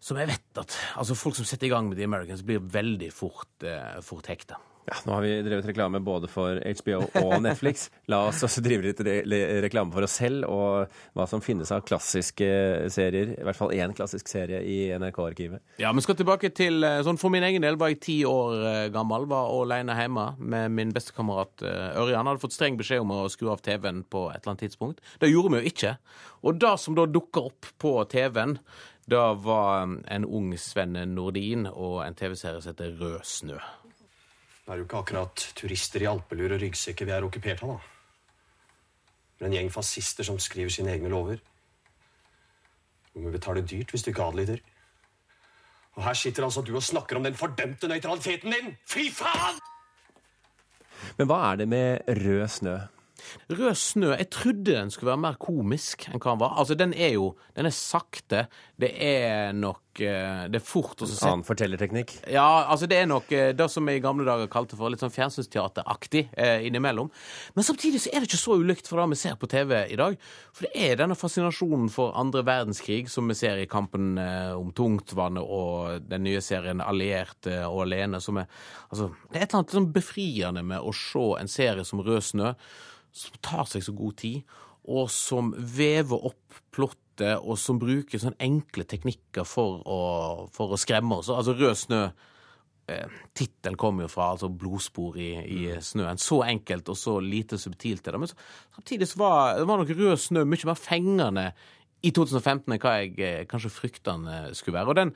som 0.00 0.18
jeg 0.20 0.30
vet 0.30 0.62
at 0.62 0.78
altså 1.00 1.16
folk 1.18 1.38
som 1.38 1.46
setter 1.48 1.68
i 1.68 1.72
gang 1.72 1.90
med 1.90 1.98
The 1.98 2.06
Americans, 2.08 2.44
blir 2.46 2.62
veldig 2.62 3.12
fort, 3.14 3.50
eh, 3.66 4.00
fort 4.04 4.30
hekta. 4.30 4.60
Ja, 4.88 4.96
Nå 5.04 5.12
har 5.12 5.20
vi 5.22 5.32
drevet 5.44 5.66
reklame 5.68 6.00
både 6.00 6.28
for 6.32 6.60
HBO 6.64 7.02
og 7.20 7.34
Netflix. 7.44 7.88
La 8.12 8.22
oss 8.30 8.40
også 8.46 8.62
drive 8.64 8.86
litt 8.86 9.02
reklame 9.64 9.92
for 9.92 10.06
oss 10.06 10.14
selv 10.16 10.46
og 10.48 10.94
hva 11.18 11.26
som 11.28 11.42
finnes 11.44 11.68
av 11.74 11.82
klassiske 11.84 12.48
serier. 12.94 13.34
I 13.36 13.44
hvert 13.44 13.58
fall 13.58 13.74
én 13.76 13.92
klassisk 13.96 14.30
serie 14.32 14.62
i 14.64 14.78
NRK-arkivet. 14.96 15.60
Ja, 15.82 15.92
Vi 15.92 16.04
skal 16.06 16.16
tilbake 16.16 16.52
til 16.56 16.80
eh, 16.86 17.02
sånn 17.04 17.20
For 17.20 17.32
min 17.34 17.44
egen 17.44 17.64
del 17.64 17.76
var 17.80 17.92
jeg 17.92 18.00
ti 18.06 18.18
år 18.28 18.64
eh, 18.70 18.88
gammel. 18.94 19.28
Var 19.28 19.52
alene 19.58 19.98
hjemme 19.98 20.28
med 20.40 20.76
min 20.78 20.96
bestekamerat 20.96 21.66
eh, 21.68 22.00
Ørjan. 22.00 22.24
Hadde 22.30 22.46
fått 22.46 22.56
streng 22.56 22.80
beskjed 22.80 23.04
om 23.04 23.12
å 23.18 23.22
skru 23.32 23.52
av 23.52 23.60
TV-en 23.64 24.06
på 24.08 24.30
et 24.32 24.40
eller 24.40 24.54
annet 24.54 24.68
tidspunkt. 24.70 25.04
Det 25.20 25.28
gjorde 25.28 25.52
vi 25.52 25.66
jo 25.66 25.74
ikke. 25.74 25.98
Og 26.48 26.62
det 26.62 26.76
som 26.80 26.96
da 26.96 27.04
dukker 27.04 27.50
opp 27.52 27.74
på 27.82 27.98
TV-en, 28.08 28.56
det 29.08 29.16
var 29.40 29.88
en 30.12 30.24
ung 30.24 30.50
Svenne 30.60 31.06
Nordin 31.08 31.64
og 31.70 32.02
en 32.04 32.16
TV-serie 32.16 32.60
som 32.60 32.74
heter 32.74 32.96
Rød 33.00 33.20
snø. 33.24 33.56
Det 33.56 34.74
er 34.74 34.82
jo 34.82 34.84
ikke 34.84 34.98
akkurat 35.00 35.44
turister 35.56 36.02
i 36.04 36.08
alpelur 36.10 36.52
og 36.52 36.60
ryggsekker 36.60 37.08
vi 37.08 37.14
er 37.16 37.24
okkupert 37.24 37.62
av, 37.64 37.70
da. 37.78 37.78
Er 39.38 39.48
en 39.48 39.54
gjeng 39.56 39.70
fascister 39.72 40.26
som 40.28 40.36
skriver 40.42 40.74
sine 40.74 40.92
egne 40.92 41.08
lover. 41.08 41.40
Du 43.14 43.22
må 43.22 43.32
betale 43.32 43.64
dyrt 43.64 43.94
hvis 43.94 44.04
du 44.04 44.10
ikke 44.12 44.28
adlyder. 44.28 44.60
Og 45.96 46.04
her 46.04 46.20
sitter 46.20 46.44
altså 46.44 46.60
du 46.62 46.74
og 46.76 46.84
snakker 46.84 47.16
om 47.16 47.24
den 47.24 47.38
fordømte 47.38 47.88
nøytraliteten 47.88 48.52
din! 48.52 48.76
Fy 48.84 49.08
faen! 49.14 49.56
Men 51.16 51.30
hva 51.30 51.40
er 51.46 51.62
det 51.62 51.68
med 51.70 52.12
rød 52.20 52.44
snø? 52.52 52.76
Rød 53.48 53.74
snø 53.78 54.12
Jeg 54.14 54.30
trodde 54.34 54.76
den 54.76 54.90
skulle 54.92 55.12
være 55.12 55.24
mer 55.24 55.38
komisk 55.40 56.08
enn 56.10 56.20
hva 56.20 56.34
den 56.34 56.42
var. 56.42 56.56
Altså, 56.60 56.76
den 56.78 56.94
er 56.94 57.14
jo 57.16 57.32
Den 57.56 57.68
er 57.68 57.74
sakte. 57.74 58.46
Det 58.78 58.90
er 59.02 59.52
nok 59.56 60.00
eh, 60.00 60.46
Det 60.52 60.60
er 60.60 60.64
fort 60.64 61.02
å 61.02 61.08
se 61.08 61.18
Annen 61.26 61.46
fortellerteknikk? 61.46 62.14
Ja, 62.30 62.64
altså 62.70 62.88
det 62.90 63.00
er 63.00 63.08
nok 63.10 63.32
eh, 63.34 63.50
det 63.56 63.68
som 63.72 63.86
vi 63.88 63.96
i 63.98 64.02
gamle 64.04 64.26
dager 64.28 64.50
kalte 64.52 64.78
for 64.78 64.92
litt 64.92 65.02
sånn 65.02 65.14
fjernsynsteateraktig 65.14 66.28
eh, 66.38 66.66
innimellom. 66.68 67.10
Men 67.56 67.66
samtidig 67.66 68.02
så 68.04 68.12
er 68.12 68.22
det 68.22 68.30
ikke 68.30 68.40
så 68.40 68.58
ulikt 68.60 68.90
fra 68.90 69.02
det 69.02 69.16
vi 69.16 69.20
ser 69.22 69.38
på 69.40 69.50
TV 69.50 69.74
i 69.88 69.98
dag. 69.98 70.18
For 70.54 70.68
det 70.68 70.88
er 70.88 71.00
denne 71.00 71.18
fascinasjonen 71.18 71.90
for 71.92 72.14
andre 72.18 72.44
verdenskrig 72.46 73.08
som 73.10 73.28
vi 73.30 73.36
ser 73.38 73.58
i 73.58 73.68
kampen 73.70 74.16
eh, 74.22 74.52
om 74.56 74.70
tungtvannet 74.76 75.42
og 75.42 76.08
den 76.08 76.26
nye 76.28 76.42
serien 76.44 76.84
Allierte 76.84 77.64
og 77.66 77.84
alene, 77.88 78.22
som 78.22 78.40
er 78.42 78.46
Altså, 78.88 79.10
det 79.28 79.36
er 79.36 79.42
et 79.44 79.50
eller 79.50 79.60
annet 79.60 79.74
sånn 79.76 79.90
befriende 79.92 80.62
med 80.64 80.80
å 80.80 80.94
se 80.96 81.24
en 81.36 81.50
serie 81.52 81.84
som 81.84 82.00
Rød 82.04 82.24
snø 82.24 82.54
som 83.14 83.36
tar 83.44 83.68
seg 83.70 83.84
så 83.84 83.94
god 83.96 84.16
tid, 84.20 84.56
og 84.88 85.10
som 85.12 85.52
vever 85.56 86.28
opp 86.30 86.58
plottet, 86.74 87.36
og 87.42 87.58
som 87.60 87.80
bruker 87.80 88.20
sånne 88.20 88.40
enkle 88.44 88.86
teknikker 88.88 89.46
for 89.48 89.82
å, 89.84 90.00
for 90.54 90.72
å 90.74 90.80
skremme 90.80 91.18
oss. 91.18 91.30
Altså 91.34 91.56
Rød 91.58 91.80
snø 91.80 92.02
eh, 92.06 93.16
Tittelen 93.36 93.76
kommer 93.80 94.06
jo 94.06 94.12
fra 94.12 94.30
altså 94.36 94.48
blodspor 94.48 95.18
i, 95.20 95.32
i, 95.42 95.64
snøen. 95.82 96.20
Så 96.22 96.40
enkelt 96.46 96.88
og 96.88 97.00
så 97.00 97.18
lite 97.20 97.58
subtilt 97.60 98.06
er 98.06 98.16
det. 98.16 98.22
Men 98.22 98.30
så, 98.30 98.38
samtidig 98.78 99.10
så 99.10 99.20
var, 99.24 99.64
var 99.68 99.82
nok 99.82 99.92
Rød 99.98 100.16
snø 100.28 100.46
mye 100.46 100.70
mer 100.70 100.78
fengende 100.80 101.48
i 102.06 102.14
2015 102.14 102.70
enn 102.70 102.80
hva 102.80 102.96
jeg 103.00 103.14
eh, 103.18 103.44
kanskje 103.50 103.74
frykta 103.74 104.14
skulle 104.54 104.78
være. 104.78 104.94
Og 104.94 105.00
den 105.02 105.14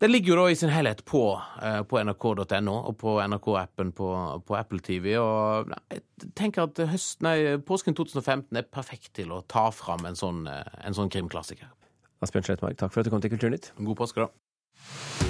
den 0.00 0.12
ligger 0.12 0.32
jo 0.32 0.36
da 0.40 0.44
i 0.50 0.56
sin 0.56 0.72
helhet 0.72 1.02
på, 1.04 1.24
eh, 1.62 1.82
på 1.84 2.00
nrk.no 2.00 2.76
og 2.78 2.94
på 3.00 3.18
NRK-appen 3.20 3.92
på, 3.96 4.08
på, 4.48 4.56
Apple 4.56 4.80
TV. 4.84 5.12
Og 5.20 5.74
jeg 5.92 6.30
tenker 6.38 6.64
at 6.64 6.80
høst, 6.92 7.20
nei, 7.26 7.36
påsken 7.68 7.96
2015 7.98 8.56
er 8.56 8.68
perfekt 8.72 9.12
til 9.20 9.34
å 9.36 9.42
ta 9.44 9.68
fram 9.74 10.08
en 10.08 10.16
sånn, 10.16 10.46
eh, 10.48 10.78
en 10.88 10.96
sånn 10.96 11.12
krimklassiker. 11.12 11.68
Asbjørn 12.24 12.48
Slettmark, 12.48 12.80
takk 12.80 12.94
for 12.94 13.02
at 13.02 13.08
du 13.08 13.12
kom 13.12 13.20
til 13.24 13.32
Kulturnytt. 13.34 13.72
God 13.80 14.00
påske, 14.00 14.24
da. 14.24 15.29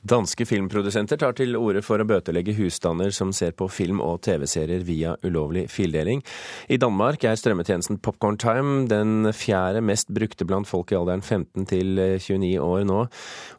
Danske 0.00 0.46
filmprodusenter 0.48 1.18
tar 1.20 1.34
til 1.36 1.58
orde 1.58 1.82
for 1.84 2.00
å 2.00 2.06
bøtelegge 2.08 2.54
husstander 2.56 3.12
som 3.12 3.34
ser 3.36 3.52
på 3.52 3.66
film 3.68 3.98
og 4.00 4.22
TV-serier 4.24 4.80
via 4.88 5.12
ulovlig 5.26 5.66
fildeling. 5.68 6.22
I 6.72 6.78
Danmark 6.80 7.26
er 7.28 7.36
strømmetjenesten 7.36 7.98
Popcorn 8.00 8.38
Time 8.40 8.86
den 8.88 9.28
fjerde 9.36 9.82
mest 9.84 10.08
brukte 10.08 10.46
blant 10.48 10.70
folk 10.70 10.94
i 10.94 10.96
alderen 10.96 11.20
15 11.20 11.68
til 11.68 12.00
29 12.00 12.54
år 12.64 12.86
nå. 12.88 13.02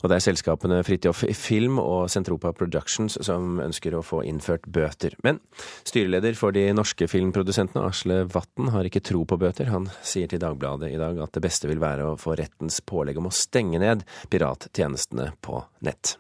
Og 0.02 0.08
det 0.10 0.18
er 0.18 0.26
selskapene 0.26 0.80
Fridtjof 0.88 1.22
Film 1.38 1.78
og 1.84 2.10
Sentropa 2.10 2.56
Productions 2.58 3.20
som 3.22 3.62
ønsker 3.62 3.94
å 3.94 4.02
få 4.06 4.24
innført 4.26 4.66
bøter. 4.66 5.14
Men 5.22 5.38
styreleder 5.86 6.34
for 6.40 6.58
de 6.58 6.66
norske 6.74 7.06
filmprodusentene, 7.12 7.86
Asle 7.86 8.24
Vatn, 8.34 8.72
har 8.74 8.90
ikke 8.90 9.04
tro 9.06 9.22
på 9.30 9.38
bøter. 9.38 9.70
Han 9.70 9.92
sier 10.02 10.32
til 10.32 10.42
Dagbladet 10.42 10.90
i 10.90 10.98
dag 10.98 11.22
at 11.22 11.38
det 11.38 11.46
beste 11.46 11.70
vil 11.70 11.84
være 11.84 12.10
å 12.10 12.18
få 12.18 12.34
rettens 12.42 12.82
pålegg 12.82 13.22
om 13.22 13.30
å 13.30 13.36
stenge 13.36 13.78
ned 13.84 14.08
pirattjenestene 14.34 15.36
på 15.46 15.62
nett. 15.86 16.18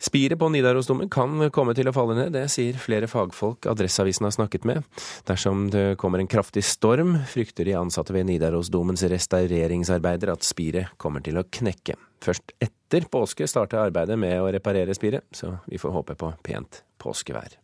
Spiret 0.00 0.38
på 0.40 0.48
Nidarosdomen 0.48 1.10
kan 1.12 1.50
komme 1.52 1.74
til 1.76 1.90
å 1.90 1.92
falle 1.92 2.16
ned, 2.16 2.32
det 2.32 2.46
sier 2.48 2.78
flere 2.80 3.08
fagfolk 3.10 3.68
Adresseavisen 3.68 4.24
har 4.24 4.32
snakket 4.32 4.64
med. 4.64 4.86
Dersom 5.28 5.66
det 5.74 5.98
kommer 6.00 6.22
en 6.22 6.30
kraftig 6.30 6.64
storm, 6.64 7.18
frykter 7.28 7.68
de 7.68 7.76
ansatte 7.76 8.16
ved 8.16 8.30
Nidarosdomens 8.30 9.04
restaureringsarbeider 9.12 10.32
at 10.32 10.46
spiret 10.48 10.96
kommer 10.96 11.20
til 11.24 11.36
å 11.36 11.44
knekke. 11.44 11.98
Først 12.24 12.56
etter 12.64 13.10
påske 13.12 13.48
starter 13.48 13.84
arbeidet 13.84 14.16
med 14.20 14.40
å 14.40 14.48
reparere 14.48 14.96
spiret, 14.96 15.28
så 15.36 15.58
vi 15.68 15.80
får 15.80 15.98
håpe 16.00 16.16
på 16.20 16.32
pent 16.48 16.80
påskevær. 17.00 17.59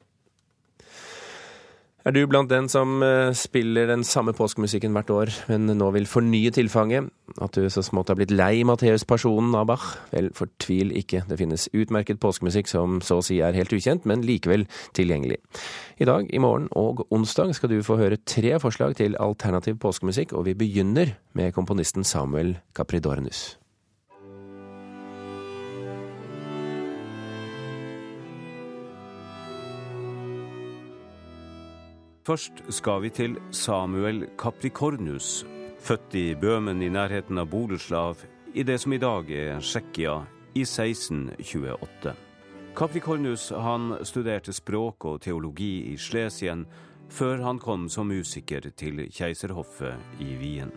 Er 2.06 2.14
du 2.14 2.20
blant 2.30 2.46
den 2.46 2.68
som 2.70 3.00
eh, 3.02 3.32
spiller 3.34 3.88
den 3.90 4.04
samme 4.06 4.30
påskemusikken 4.30 4.92
hvert 4.94 5.08
år, 5.10 5.32
men 5.50 5.66
nå 5.74 5.88
vil 5.96 6.04
fornye 6.06 6.52
tilfanget? 6.54 7.08
At 7.42 7.58
du 7.58 7.66
så 7.66 7.82
smått 7.82 8.12
har 8.12 8.18
blitt 8.20 8.30
lei 8.30 8.62
Matteus-personen 8.62 9.56
av 9.58 9.66
Bach? 9.72 9.88
Vel, 10.12 10.30
fortvil 10.38 10.94
ikke, 11.02 11.24
det 11.26 11.40
finnes 11.42 11.66
utmerket 11.74 12.22
påskemusikk 12.22 12.70
som 12.70 13.00
så 13.02 13.18
å 13.18 13.26
si 13.26 13.40
er 13.42 13.58
helt 13.58 13.74
ukjent, 13.74 14.06
men 14.06 14.22
likevel 14.22 14.68
tilgjengelig. 14.94 15.40
I 15.98 16.06
dag, 16.06 16.30
i 16.30 16.38
morgen 16.38 16.70
og 16.78 17.02
onsdag 17.10 17.56
skal 17.58 17.74
du 17.74 17.80
få 17.82 17.98
høre 17.98 18.22
tre 18.22 18.54
forslag 18.62 18.94
til 19.02 19.18
alternativ 19.18 19.82
påskemusikk, 19.82 20.38
og 20.38 20.46
vi 20.46 20.54
begynner 20.54 21.16
med 21.34 21.58
komponisten 21.58 22.06
Samuel 22.06 22.60
Capridornus. 22.78 23.56
Først 32.26 32.64
skal 32.74 33.04
vi 33.04 33.10
til 33.14 33.36
Samuel 33.54 34.24
Capricornus, 34.38 35.44
født 35.78 36.14
i 36.18 36.34
Bøhmen 36.34 36.80
i 36.82 36.88
nærheten 36.90 37.38
av 37.38 37.46
Boleslav 37.52 38.24
i 38.50 38.64
det 38.66 38.80
som 38.82 38.96
i 38.96 38.98
dag 38.98 39.30
er 39.30 39.60
Tsjekkia, 39.62 40.16
i 40.58 40.64
1628. 40.66 42.14
Capricornus 42.74 43.44
han 43.54 43.94
studerte 44.02 44.52
språk 44.56 45.06
og 45.06 45.20
teologi 45.22 45.92
i 45.92 45.94
Slesien, 45.94 46.66
før 47.06 47.44
han 47.46 47.62
kom 47.62 47.86
som 47.92 48.10
musiker 48.10 48.72
til 48.74 49.04
keiserhoffet 49.06 50.18
i 50.18 50.34
Wien. 50.40 50.74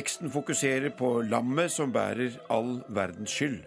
Teksten 0.00 0.30
fokuserer 0.32 0.94
på 0.96 1.20
lammet 1.28 1.68
som 1.68 1.90
bærer 1.92 2.32
all 2.48 2.78
verdens 2.88 3.36
skyld, 3.36 3.60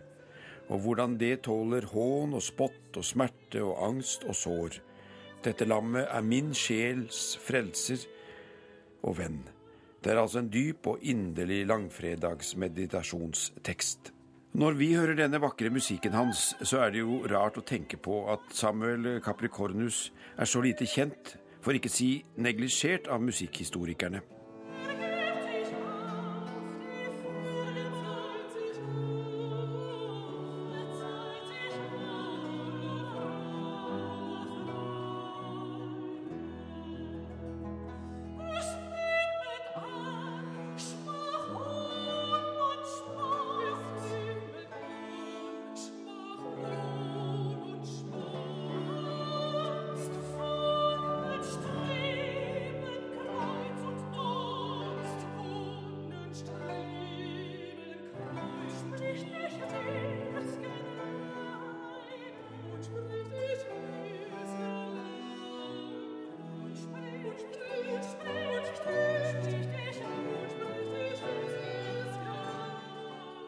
og 0.74 0.82
hvordan 0.82 1.14
det 1.22 1.46
tåler 1.46 1.86
hån 1.92 2.34
og 2.34 2.42
spott 2.42 2.98
og 2.98 3.06
smerte 3.06 3.62
og 3.62 3.78
angst 3.86 4.26
og 4.26 4.34
sår. 4.40 4.82
Dette 5.46 5.70
lammet 5.70 6.10
er 6.10 6.26
min 6.26 6.50
sjels 6.58 7.38
frelser 7.38 8.02
og 9.04 9.18
venn. 9.20 9.46
Det 10.02 10.10
er 10.10 10.18
altså 10.24 10.40
en 10.42 10.50
dyp 10.50 10.88
og 10.90 10.98
inderlig 11.06 11.70
langfredagsmeditasjonstekst. 11.70 14.10
Når 14.58 14.74
vi 14.82 14.98
hører 14.98 15.14
denne 15.22 15.38
vakre 15.44 15.70
musikken 15.70 16.18
hans, 16.18 16.58
så 16.66 16.82
er 16.82 16.90
det 16.96 17.06
jo 17.06 17.22
rart 17.30 17.62
å 17.62 17.68
tenke 17.76 17.98
på 18.02 18.26
at 18.34 18.42
Samuel 18.58 19.22
Capricornus 19.22 20.10
er 20.34 20.50
så 20.50 20.58
lite 20.66 20.90
kjent, 20.90 21.38
for 21.62 21.78
ikke 21.78 21.94
si 21.94 22.26
neglisjert 22.42 23.06
av 23.06 23.22
musikkhistorikerne. 23.22 24.42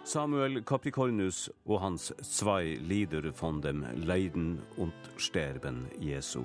Samuel 0.06 0.60
Capricornus 0.62 1.48
og 1.65 1.80
hans 1.82 2.12
Zwei 2.22 2.76
Lieder 2.78 3.32
von 3.34 3.58
dem 3.62 3.82
Leiden 4.06 4.62
und 4.78 4.94
Sterben 5.18 5.88
Jesu, 5.98 6.44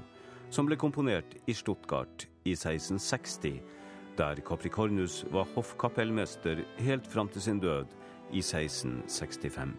som 0.49 0.65
ble 0.65 0.79
komponert 0.81 1.35
i 1.45 1.53
Stuttgart 1.53 2.25
i 2.49 2.55
1660, 2.57 3.61
der 4.17 4.41
Capricornus 4.41 5.27
var 5.29 5.45
hoffkapellmester 5.53 6.65
helt 6.81 7.07
fram 7.07 7.29
til 7.29 7.45
sin 7.45 7.61
død 7.61 7.93
i 8.33 8.41
1665. 8.41 9.77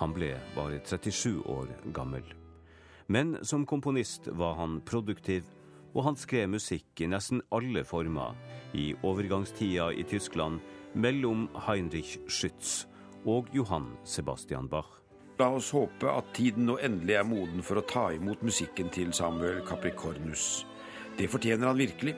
Han 0.00 0.16
ble 0.16 0.32
bare 0.56 0.80
37 0.80 1.44
år 1.52 1.68
gammel. 1.92 2.24
Men 3.12 3.36
som 3.44 3.68
komponist 3.68 4.32
var 4.32 4.56
han 4.56 4.80
produktiv, 4.80 5.44
og 5.92 6.04
han 6.08 6.16
skrev 6.16 6.48
musikk 6.48 7.04
i 7.04 7.12
nesten 7.12 7.44
alle 7.52 7.84
former 7.84 8.32
i 8.74 8.94
overgangstida 9.02 9.92
i 9.92 10.04
Tyskland 10.08 10.60
mellom 10.94 11.48
Heinrich 11.66 12.18
Schütz 12.26 12.86
og 13.26 13.50
Johann 13.52 13.92
Sebastian 14.04 14.68
Bach. 14.68 14.96
La 15.38 15.50
oss 15.52 15.68
håpe 15.76 16.08
at 16.08 16.30
tiden 16.36 16.64
nå 16.64 16.78
endelig 16.80 17.18
er 17.18 17.26
moden 17.28 17.60
for 17.66 17.76
å 17.76 17.84
ta 17.84 18.06
imot 18.16 18.40
musikken 18.46 18.88
til 18.88 19.12
Samuel 19.12 19.60
Capricornus. 19.68 20.64
Det 21.18 21.28
fortjener 21.28 21.68
han 21.68 21.80
virkelig. 21.80 22.14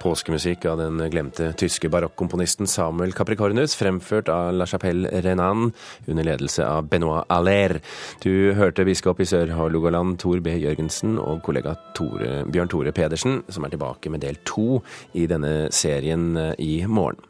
Påskemusikk 0.00 0.64
av 0.70 0.78
den 0.80 1.00
glemte 1.12 1.50
tyske 1.60 1.90
barokkomponisten 1.92 2.68
Samuel 2.70 3.12
Capricornus, 3.12 3.74
fremført 3.76 4.30
av 4.32 4.54
La 4.56 4.66
Chapelle 4.68 5.10
Renan 5.24 5.70
under 6.06 6.24
ledelse 6.24 6.64
av 6.64 6.88
Benoit 6.88 7.28
Aller. 7.28 7.76
Du 8.24 8.52
hørte 8.56 8.86
biskop 8.88 9.20
i 9.20 9.28
Sør-Hålogaland 9.28 10.16
Tor 10.22 10.40
B. 10.40 10.56
Jørgensen 10.56 11.18
og 11.20 11.44
kollega 11.44 11.76
Tore, 11.96 12.46
Bjørn 12.48 12.72
Tore 12.72 12.94
Pedersen, 12.96 13.42
som 13.52 13.68
er 13.68 13.76
tilbake 13.76 14.12
med 14.12 14.24
del 14.24 14.40
to 14.48 14.80
i 15.12 15.28
denne 15.30 15.68
serien 15.74 16.32
eh, 16.40 16.52
i 16.58 16.74
morgen. 16.88 17.20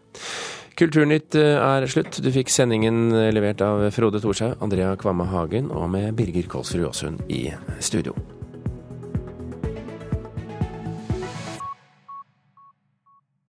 Kulturnytt 0.78 1.35
eh, 1.37 1.59
er 1.59 1.90
slutt. 1.90 2.22
Du 2.22 2.30
fikk 2.35 2.52
sendingen 2.54 3.09
levert 3.35 3.64
av 3.66 3.88
Frode 3.96 4.22
Thorshaug, 4.22 4.61
Andrea 4.62 4.94
Kvamme 5.00 5.26
Hagen 5.33 5.72
og 5.74 5.90
med 5.92 6.14
Birger 6.18 6.46
Kålsrud 6.50 6.87
Aasund 6.92 7.26
i 7.28 7.48
studio. 7.83 8.14